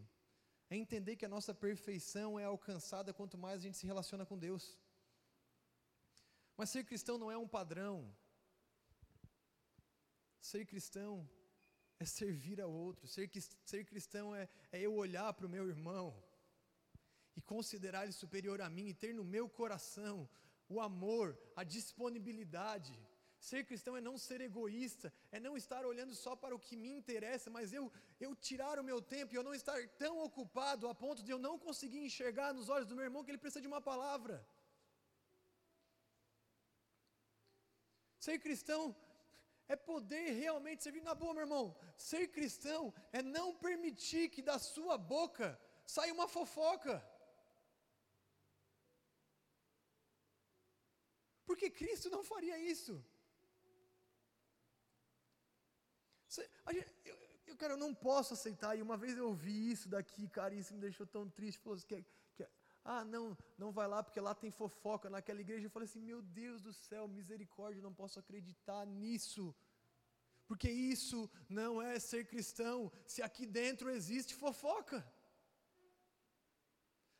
É 0.69 0.77
entender 0.77 1.17
que 1.17 1.25
a 1.25 1.33
nossa 1.33 1.53
perfeição 1.53 2.39
é 2.39 2.45
alcançada 2.45 3.13
quanto 3.13 3.37
mais 3.37 3.59
a 3.59 3.63
gente 3.63 3.77
se 3.77 3.85
relaciona 3.85 4.25
com 4.25 4.39
Deus. 4.39 4.79
Mas 6.55 6.69
ser 6.69 6.85
cristão 6.85 7.17
não 7.17 7.29
é 7.29 7.37
um 7.37 7.45
padrão. 7.45 8.15
Ser 10.39 10.65
cristão 10.65 11.29
é 11.99 12.05
servir 12.05 12.61
ao 12.61 12.71
outro. 12.71 13.05
Ser, 13.05 13.29
ser 13.65 13.83
cristão 13.83 14.33
é, 14.33 14.47
é 14.71 14.79
eu 14.79 14.93
olhar 14.93 15.33
para 15.33 15.45
o 15.45 15.49
meu 15.49 15.67
irmão 15.67 16.23
e 17.35 17.41
considerar 17.41 18.03
ele 18.03 18.13
superior 18.13 18.61
a 18.61 18.69
mim 18.69 18.87
e 18.87 18.93
ter 18.93 19.13
no 19.13 19.25
meu 19.25 19.49
coração 19.49 20.29
o 20.69 20.79
amor, 20.79 21.37
a 21.53 21.65
disponibilidade. 21.65 22.97
Ser 23.47 23.61
cristão 23.69 23.93
é 23.97 24.01
não 24.07 24.17
ser 24.25 24.39
egoísta, 24.39 25.07
é 25.29 25.37
não 25.45 25.53
estar 25.61 25.85
olhando 25.89 26.13
só 26.15 26.33
para 26.41 26.55
o 26.55 26.61
que 26.65 26.75
me 26.81 26.89
interessa, 26.97 27.49
mas 27.55 27.73
eu, 27.77 27.91
eu 28.25 28.29
tirar 28.47 28.75
o 28.79 28.85
meu 28.89 28.99
tempo 29.01 29.33
e 29.33 29.37
eu 29.39 29.43
não 29.47 29.53
estar 29.53 29.79
tão 30.03 30.13
ocupado 30.27 30.87
a 30.91 30.95
ponto 30.95 31.21
de 31.21 31.31
eu 31.33 31.39
não 31.47 31.55
conseguir 31.65 32.01
enxergar 32.05 32.53
nos 32.53 32.69
olhos 32.69 32.87
do 32.87 32.95
meu 32.95 33.03
irmão 33.09 33.21
que 33.23 33.31
ele 33.31 33.43
precisa 33.45 33.59
de 33.65 33.71
uma 33.73 33.81
palavra. 33.81 34.35
Ser 38.25 38.39
cristão 38.45 38.81
é 39.67 39.75
poder 39.75 40.27
realmente 40.43 40.81
servir 40.81 41.03
na 41.09 41.13
boa, 41.13 41.33
meu 41.33 41.43
irmão. 41.47 41.65
Ser 41.97 42.25
cristão 42.29 42.93
é 43.11 43.21
não 43.21 43.47
permitir 43.67 44.29
que 44.29 44.41
da 44.41 44.57
sua 44.57 44.97
boca 44.97 45.47
saia 45.85 46.13
uma 46.13 46.29
fofoca. 46.29 46.95
Porque 51.45 51.69
Cristo 51.81 52.09
não 52.09 52.23
faria 52.23 52.57
isso. 52.57 52.95
Eu, 57.05 57.17
eu, 57.47 57.55
cara, 57.57 57.73
eu 57.73 57.77
não 57.77 57.93
posso 57.93 58.33
aceitar. 58.33 58.77
E 58.77 58.81
uma 58.81 58.97
vez 58.97 59.17
eu 59.17 59.27
ouvi 59.27 59.71
isso 59.71 59.87
daqui, 59.89 60.27
cara, 60.27 60.53
e 60.53 60.59
isso 60.59 60.73
me 60.73 60.79
deixou 60.79 61.05
tão 61.05 61.29
triste. 61.29 61.59
Falou 61.59 61.77
assim, 61.77 61.87
que, 61.87 62.05
que, 62.35 62.47
ah, 62.83 63.03
não, 63.05 63.37
não 63.57 63.71
vai 63.71 63.87
lá 63.87 64.03
porque 64.03 64.19
lá 64.19 64.33
tem 64.33 64.51
fofoca 64.51 65.09
naquela 65.09 65.41
igreja. 65.41 65.65
Eu 65.65 65.69
falei 65.69 65.87
assim: 65.87 66.01
meu 66.01 66.21
Deus 66.21 66.61
do 66.61 66.73
céu, 66.73 67.07
misericórdia, 67.07 67.81
não 67.81 67.93
posso 67.93 68.19
acreditar 68.19 68.85
nisso. 68.85 69.55
Porque 70.47 70.69
isso 70.69 71.29
não 71.49 71.81
é 71.81 71.99
ser 71.99 72.25
cristão, 72.25 72.91
se 73.07 73.21
aqui 73.21 73.45
dentro 73.45 73.89
existe 73.89 74.35
fofoca. 74.35 75.05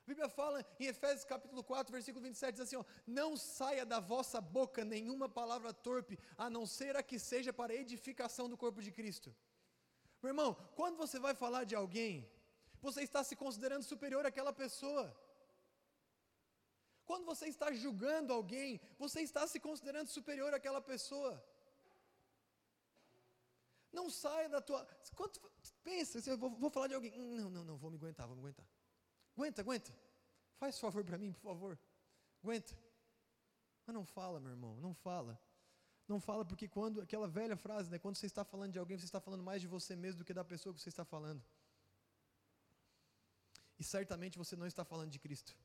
A 0.03 0.09
Bíblia 0.11 0.27
fala 0.27 0.65
em 0.79 0.85
Efésios 0.85 1.23
capítulo 1.23 1.63
4, 1.63 1.91
versículo 1.91 2.21
27, 2.23 2.55
diz 2.55 2.61
assim: 2.65 2.75
ó, 2.75 2.83
Não 3.07 3.37
saia 3.37 3.85
da 3.85 3.99
vossa 4.01 4.41
boca 4.41 4.83
nenhuma 4.83 5.29
palavra 5.29 5.73
torpe, 5.73 6.19
a 6.37 6.49
não 6.49 6.65
ser 6.65 6.97
a 6.97 7.03
que 7.03 7.17
seja 7.17 7.53
para 7.53 7.73
edificação 7.73 8.49
do 8.49 8.57
corpo 8.57 8.81
de 8.81 8.91
Cristo. 8.91 9.33
Meu 10.21 10.31
irmão, 10.31 10.55
quando 10.75 10.97
você 10.97 11.19
vai 11.19 11.33
falar 11.33 11.63
de 11.63 11.75
alguém, 11.75 12.29
você 12.81 13.01
está 13.03 13.23
se 13.23 13.35
considerando 13.43 13.83
superior 13.83 14.25
àquela 14.25 14.51
pessoa. 14.51 15.05
Quando 17.05 17.25
você 17.25 17.47
está 17.47 17.71
julgando 17.71 18.33
alguém, 18.33 18.81
você 18.97 19.21
está 19.21 19.47
se 19.47 19.59
considerando 19.59 20.09
superior 20.09 20.53
àquela 20.53 20.81
pessoa. 20.81 21.33
Não 23.91 24.09
saia 24.09 24.49
da 24.49 24.59
tua. 24.59 24.85
Quando, 25.15 25.39
pensa, 25.83 26.21
eu 26.29 26.37
vou, 26.37 26.49
vou 26.49 26.69
falar 26.69 26.87
de 26.87 26.95
alguém. 26.95 27.11
Não, 27.17 27.49
não, 27.49 27.63
não, 27.63 27.77
vou 27.77 27.89
me 27.89 27.97
aguentar, 27.97 28.27
vou 28.27 28.35
me 28.35 28.41
aguentar. 28.41 28.65
Aguenta, 29.35 29.61
aguenta. 29.61 29.91
Faz 30.57 30.79
favor 30.79 31.03
para 31.03 31.17
mim, 31.17 31.31
por 31.31 31.41
favor. 31.41 31.79
Aguenta. 32.41 32.77
Mas 33.85 33.93
não 33.93 34.05
fala, 34.05 34.39
meu 34.39 34.51
irmão, 34.51 34.75
não 34.77 34.93
fala. 34.93 35.39
Não 36.07 36.19
fala 36.19 36.45
porque 36.45 36.67
quando 36.67 37.01
aquela 37.01 37.27
velha 37.27 37.55
frase, 37.55 37.89
né, 37.89 37.97
quando 37.97 38.15
você 38.15 38.25
está 38.25 38.43
falando 38.43 38.71
de 38.71 38.79
alguém, 38.79 38.97
você 38.97 39.05
está 39.05 39.19
falando 39.19 39.43
mais 39.43 39.61
de 39.61 39.67
você 39.67 39.95
mesmo 39.95 40.19
do 40.19 40.25
que 40.25 40.33
da 40.33 40.43
pessoa 40.43 40.73
que 40.73 40.81
você 40.81 40.89
está 40.89 41.05
falando. 41.05 41.43
E 43.79 43.83
certamente 43.83 44.37
você 44.37 44.55
não 44.55 44.67
está 44.67 44.83
falando 44.83 45.11
de 45.11 45.19
Cristo. 45.19 45.55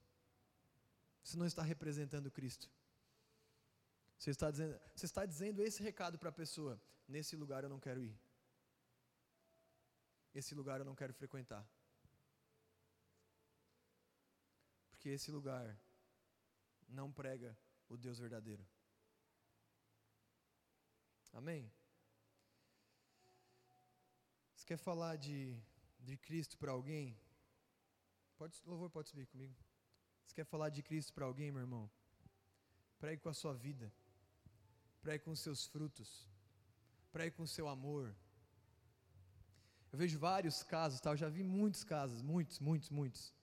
Você 1.23 1.37
não 1.37 1.47
está 1.47 1.63
representando 1.63 2.31
Cristo. 2.31 2.71
Você 4.19 4.31
está 4.31 4.51
dizendo, 4.51 4.81
você 4.95 5.07
está 5.07 5.27
dizendo 5.27 5.63
esse 5.63 5.83
recado 5.83 6.19
para 6.19 6.31
a 6.31 6.33
pessoa: 6.33 6.81
nesse 7.07 7.37
lugar 7.37 7.63
eu 7.65 7.69
não 7.69 7.79
quero 7.79 8.03
ir. 8.03 8.19
Esse 10.35 10.55
lugar 10.55 10.81
eu 10.81 10.85
não 10.85 10.95
quero 10.95 11.13
frequentar. 11.13 11.69
Porque 14.99 15.11
esse 15.11 15.31
lugar 15.31 15.79
não 16.89 17.13
prega 17.13 17.57
o 17.89 17.97
Deus 17.97 18.19
verdadeiro. 18.19 18.67
Amém? 21.33 21.71
Você 24.57 24.67
quer 24.67 24.77
falar 24.77 25.15
de, 25.15 25.57
de 26.01 26.17
Cristo 26.17 26.59
para 26.59 26.73
alguém? 26.73 27.17
Pode, 28.37 28.61
louvor 28.67 28.91
pode 28.91 29.09
subir 29.09 29.27
comigo. 29.27 29.55
Você 30.25 30.35
quer 30.35 30.45
falar 30.45 30.69
de 30.69 30.83
Cristo 30.83 31.13
para 31.13 31.27
alguém, 31.27 31.53
meu 31.53 31.61
irmão? 31.61 31.89
Pregue 32.99 33.23
com 33.23 33.29
a 33.29 33.35
sua 33.35 33.55
vida. 33.55 33.95
Pregue 35.01 35.23
com 35.23 35.31
os 35.31 35.39
seus 35.39 35.65
frutos. 35.65 36.29
Pregue 37.13 37.37
com 37.37 37.45
o 37.45 37.47
seu 37.57 37.69
amor. 37.69 38.13
Eu 39.93 39.99
vejo 39.99 40.19
vários 40.19 40.65
casos, 40.65 41.01
tá? 41.01 41.11
eu 41.11 41.17
já 41.17 41.29
vi 41.29 41.45
muitos 41.45 41.85
casos, 41.85 42.21
muitos, 42.21 42.59
muitos, 42.59 42.91
muitos. 42.91 43.38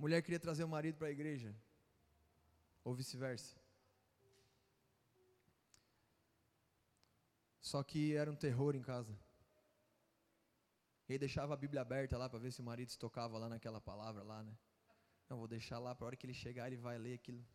Mulher 0.00 0.22
queria 0.22 0.40
trazer 0.40 0.64
o 0.64 0.68
marido 0.68 0.96
para 0.96 1.08
a 1.08 1.10
igreja, 1.10 1.54
ou 2.82 2.94
vice-versa. 2.94 3.54
Só 7.60 7.82
que 7.82 8.14
era 8.14 8.32
um 8.32 8.34
terror 8.34 8.74
em 8.74 8.80
casa. 8.80 9.14
E 11.06 11.18
deixava 11.18 11.52
a 11.52 11.56
Bíblia 11.64 11.82
aberta 11.82 12.16
lá 12.16 12.30
para 12.30 12.38
ver 12.38 12.50
se 12.50 12.62
o 12.62 12.64
marido 12.64 12.90
se 12.90 12.98
tocava 12.98 13.36
lá 13.36 13.46
naquela 13.50 13.78
palavra 13.78 14.22
lá, 14.22 14.42
né? 14.42 14.56
Não, 15.28 15.36
vou 15.36 15.46
deixar 15.46 15.78
lá 15.78 15.94
para 15.94 16.06
a 16.06 16.08
hora 16.08 16.16
que 16.16 16.24
ele 16.24 16.32
chegar 16.32 16.68
ele 16.68 16.78
vai 16.78 16.96
ler 16.96 17.12
aquilo. 17.12 17.46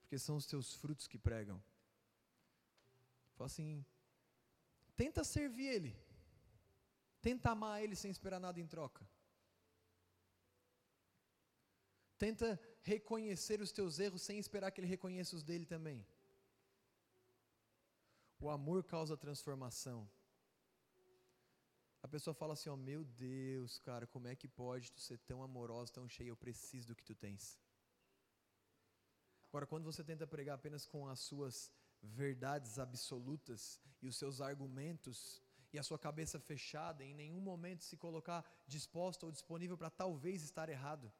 Porque 0.00 0.18
são 0.18 0.36
os 0.36 0.46
teus 0.46 0.74
frutos 0.74 1.06
que 1.06 1.18
pregam. 1.18 1.62
Fala 3.34 3.46
assim, 3.46 3.84
tenta 4.96 5.22
servir 5.22 5.66
ele. 5.66 5.96
Tenta 7.20 7.50
amar 7.50 7.82
ele 7.82 7.94
sem 7.94 8.10
esperar 8.10 8.40
nada 8.40 8.58
em 8.58 8.66
troca. 8.66 9.06
Tenta 12.24 12.48
reconhecer 12.82 13.58
os 13.62 13.72
teus 13.72 13.98
erros 13.98 14.20
sem 14.20 14.38
esperar 14.38 14.70
que 14.70 14.78
ele 14.80 14.94
reconheça 14.94 15.34
os 15.34 15.42
dele 15.42 15.64
também. 15.64 15.98
O 18.38 18.50
amor 18.50 18.84
causa 18.84 19.16
transformação. 19.16 19.98
A 22.02 22.08
pessoa 22.14 22.34
fala 22.34 22.52
assim: 22.52 22.68
Ó, 22.68 22.74
oh, 22.74 22.76
meu 22.90 23.02
Deus, 23.04 23.78
cara, 23.78 24.06
como 24.06 24.28
é 24.28 24.34
que 24.36 24.46
pode 24.46 24.92
tu 24.92 25.00
ser 25.00 25.18
tão 25.30 25.42
amoroso, 25.42 25.94
tão 25.94 26.06
cheio? 26.06 26.32
Eu 26.32 26.36
preciso 26.36 26.88
do 26.88 26.94
que 26.94 27.08
tu 27.10 27.14
tens. 27.14 27.58
Agora, 29.48 29.66
quando 29.66 29.84
você 29.90 30.04
tenta 30.04 30.26
pregar 30.26 30.56
apenas 30.56 30.84
com 30.84 31.08
as 31.08 31.20
suas 31.20 31.72
verdades 32.02 32.78
absolutas 32.78 33.80
e 34.02 34.06
os 34.08 34.16
seus 34.16 34.42
argumentos 34.42 35.42
e 35.72 35.78
a 35.78 35.82
sua 35.82 35.98
cabeça 35.98 36.38
fechada, 36.38 37.02
em 37.02 37.14
nenhum 37.14 37.40
momento 37.40 37.82
se 37.82 37.96
colocar 37.96 38.44
disposto 38.66 39.24
ou 39.24 39.32
disponível 39.32 39.78
para 39.78 39.88
talvez 39.88 40.42
estar 40.42 40.68
errado. 40.68 41.10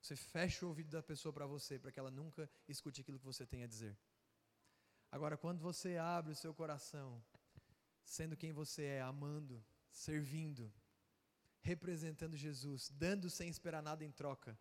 Você 0.00 0.16
fecha 0.16 0.64
o 0.64 0.68
ouvido 0.68 0.90
da 0.90 1.02
pessoa 1.02 1.32
para 1.32 1.46
você, 1.46 1.78
para 1.78 1.92
que 1.92 1.98
ela 1.98 2.10
nunca 2.10 2.48
escute 2.66 3.00
aquilo 3.00 3.18
que 3.18 3.24
você 3.24 3.44
tem 3.46 3.62
a 3.62 3.66
dizer. 3.66 3.96
Agora, 5.10 5.36
quando 5.36 5.60
você 5.60 5.96
abre 5.96 6.32
o 6.32 6.36
seu 6.36 6.54
coração, 6.54 7.22
sendo 8.04 8.36
quem 8.36 8.52
você 8.52 8.84
é, 8.84 9.00
amando, 9.00 9.64
servindo, 9.90 10.72
representando 11.60 12.36
Jesus, 12.36 12.90
dando 12.90 13.28
sem 13.28 13.48
esperar 13.48 13.82
nada 13.82 14.04
em 14.04 14.12
troca, 14.12 14.58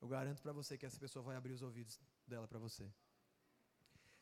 eu 0.00 0.08
garanto 0.08 0.42
para 0.42 0.52
você 0.52 0.78
que 0.78 0.86
essa 0.86 0.98
pessoa 0.98 1.22
vai 1.22 1.36
abrir 1.36 1.52
os 1.52 1.62
ouvidos 1.62 1.98
dela 2.26 2.46
para 2.46 2.58
você. 2.58 2.90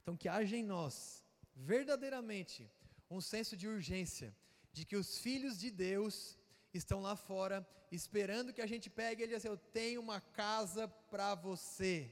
Então, 0.00 0.16
que 0.16 0.28
haja 0.28 0.56
em 0.56 0.62
nós, 0.62 1.24
verdadeiramente, 1.54 2.70
um 3.10 3.20
senso 3.20 3.56
de 3.56 3.68
urgência, 3.68 4.34
de 4.72 4.84
que 4.84 4.96
os 4.96 5.18
filhos 5.18 5.58
de 5.58 5.70
Deus 5.70 6.38
estão 6.76 7.00
lá 7.00 7.16
fora, 7.16 7.66
esperando 7.90 8.52
que 8.52 8.60
a 8.60 8.66
gente 8.66 8.88
pegue 8.88 9.22
e 9.22 9.26
diga 9.26 9.38
assim: 9.38 9.48
Eu 9.48 9.56
tenho 9.56 10.00
uma 10.00 10.20
casa 10.20 10.86
para 10.86 11.34
você, 11.34 12.10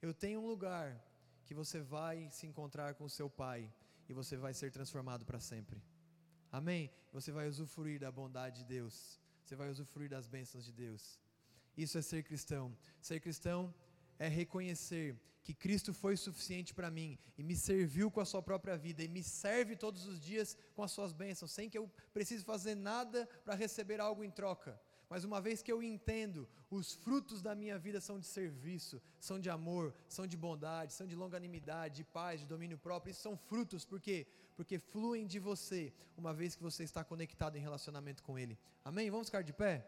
eu 0.00 0.12
tenho 0.12 0.40
um 0.40 0.46
lugar 0.46 1.02
que 1.46 1.54
você 1.54 1.80
vai 1.80 2.28
se 2.30 2.46
encontrar 2.46 2.94
com 2.94 3.04
o 3.04 3.10
seu 3.10 3.28
Pai 3.28 3.72
e 4.08 4.12
você 4.12 4.36
vai 4.36 4.54
ser 4.54 4.70
transformado 4.70 5.24
para 5.24 5.40
sempre. 5.40 5.82
Amém? 6.50 6.90
Você 7.12 7.32
vai 7.32 7.48
usufruir 7.48 7.98
da 8.00 8.10
bondade 8.10 8.58
de 8.60 8.64
Deus, 8.64 9.20
você 9.42 9.56
vai 9.56 9.68
usufruir 9.70 10.08
das 10.08 10.26
bênçãos 10.26 10.64
de 10.64 10.72
Deus. 10.72 11.18
Isso 11.76 11.98
é 11.98 12.02
ser 12.02 12.22
cristão. 12.22 12.76
Ser 13.00 13.20
cristão 13.20 13.74
é 14.18 14.28
reconhecer 14.28 15.16
que 15.44 15.52
Cristo 15.52 15.92
foi 15.92 16.16
suficiente 16.16 16.72
para 16.72 16.90
mim 16.90 17.18
e 17.36 17.42
me 17.42 17.54
serviu 17.54 18.10
com 18.10 18.20
a 18.20 18.24
sua 18.24 18.42
própria 18.42 18.76
vida 18.76 19.02
e 19.02 19.08
me 19.08 19.22
serve 19.22 19.76
todos 19.76 20.06
os 20.06 20.18
dias 20.18 20.56
com 20.74 20.82
as 20.82 20.90
suas 20.90 21.12
bênçãos, 21.12 21.52
sem 21.52 21.68
que 21.68 21.76
eu 21.76 21.90
precise 22.14 22.42
fazer 22.42 22.74
nada 22.74 23.28
para 23.44 23.54
receber 23.54 24.00
algo 24.00 24.24
em 24.24 24.30
troca. 24.30 24.80
Mas 25.08 25.22
uma 25.22 25.40
vez 25.40 25.62
que 25.62 25.70
eu 25.70 25.82
entendo, 25.82 26.48
os 26.70 26.94
frutos 26.94 27.42
da 27.42 27.54
minha 27.54 27.78
vida 27.78 28.00
são 28.00 28.18
de 28.18 28.26
serviço, 28.26 29.00
são 29.20 29.38
de 29.38 29.50
amor, 29.50 29.94
são 30.08 30.26
de 30.26 30.36
bondade, 30.36 30.94
são 30.94 31.06
de 31.06 31.14
longanimidade, 31.14 31.96
de 31.96 32.04
paz, 32.04 32.40
de 32.40 32.46
domínio 32.46 32.78
próprio. 32.78 33.10
Isso 33.10 33.20
são 33.20 33.36
frutos, 33.36 33.84
por 33.84 34.00
quê? 34.00 34.26
Porque 34.56 34.78
fluem 34.78 35.26
de 35.26 35.38
você, 35.38 35.92
uma 36.16 36.32
vez 36.32 36.56
que 36.56 36.62
você 36.62 36.84
está 36.84 37.04
conectado 37.04 37.56
em 37.56 37.60
relacionamento 37.60 38.22
com 38.22 38.38
Ele. 38.38 38.58
Amém? 38.82 39.10
Vamos 39.10 39.28
ficar 39.28 39.42
de 39.42 39.52
pé? 39.52 39.86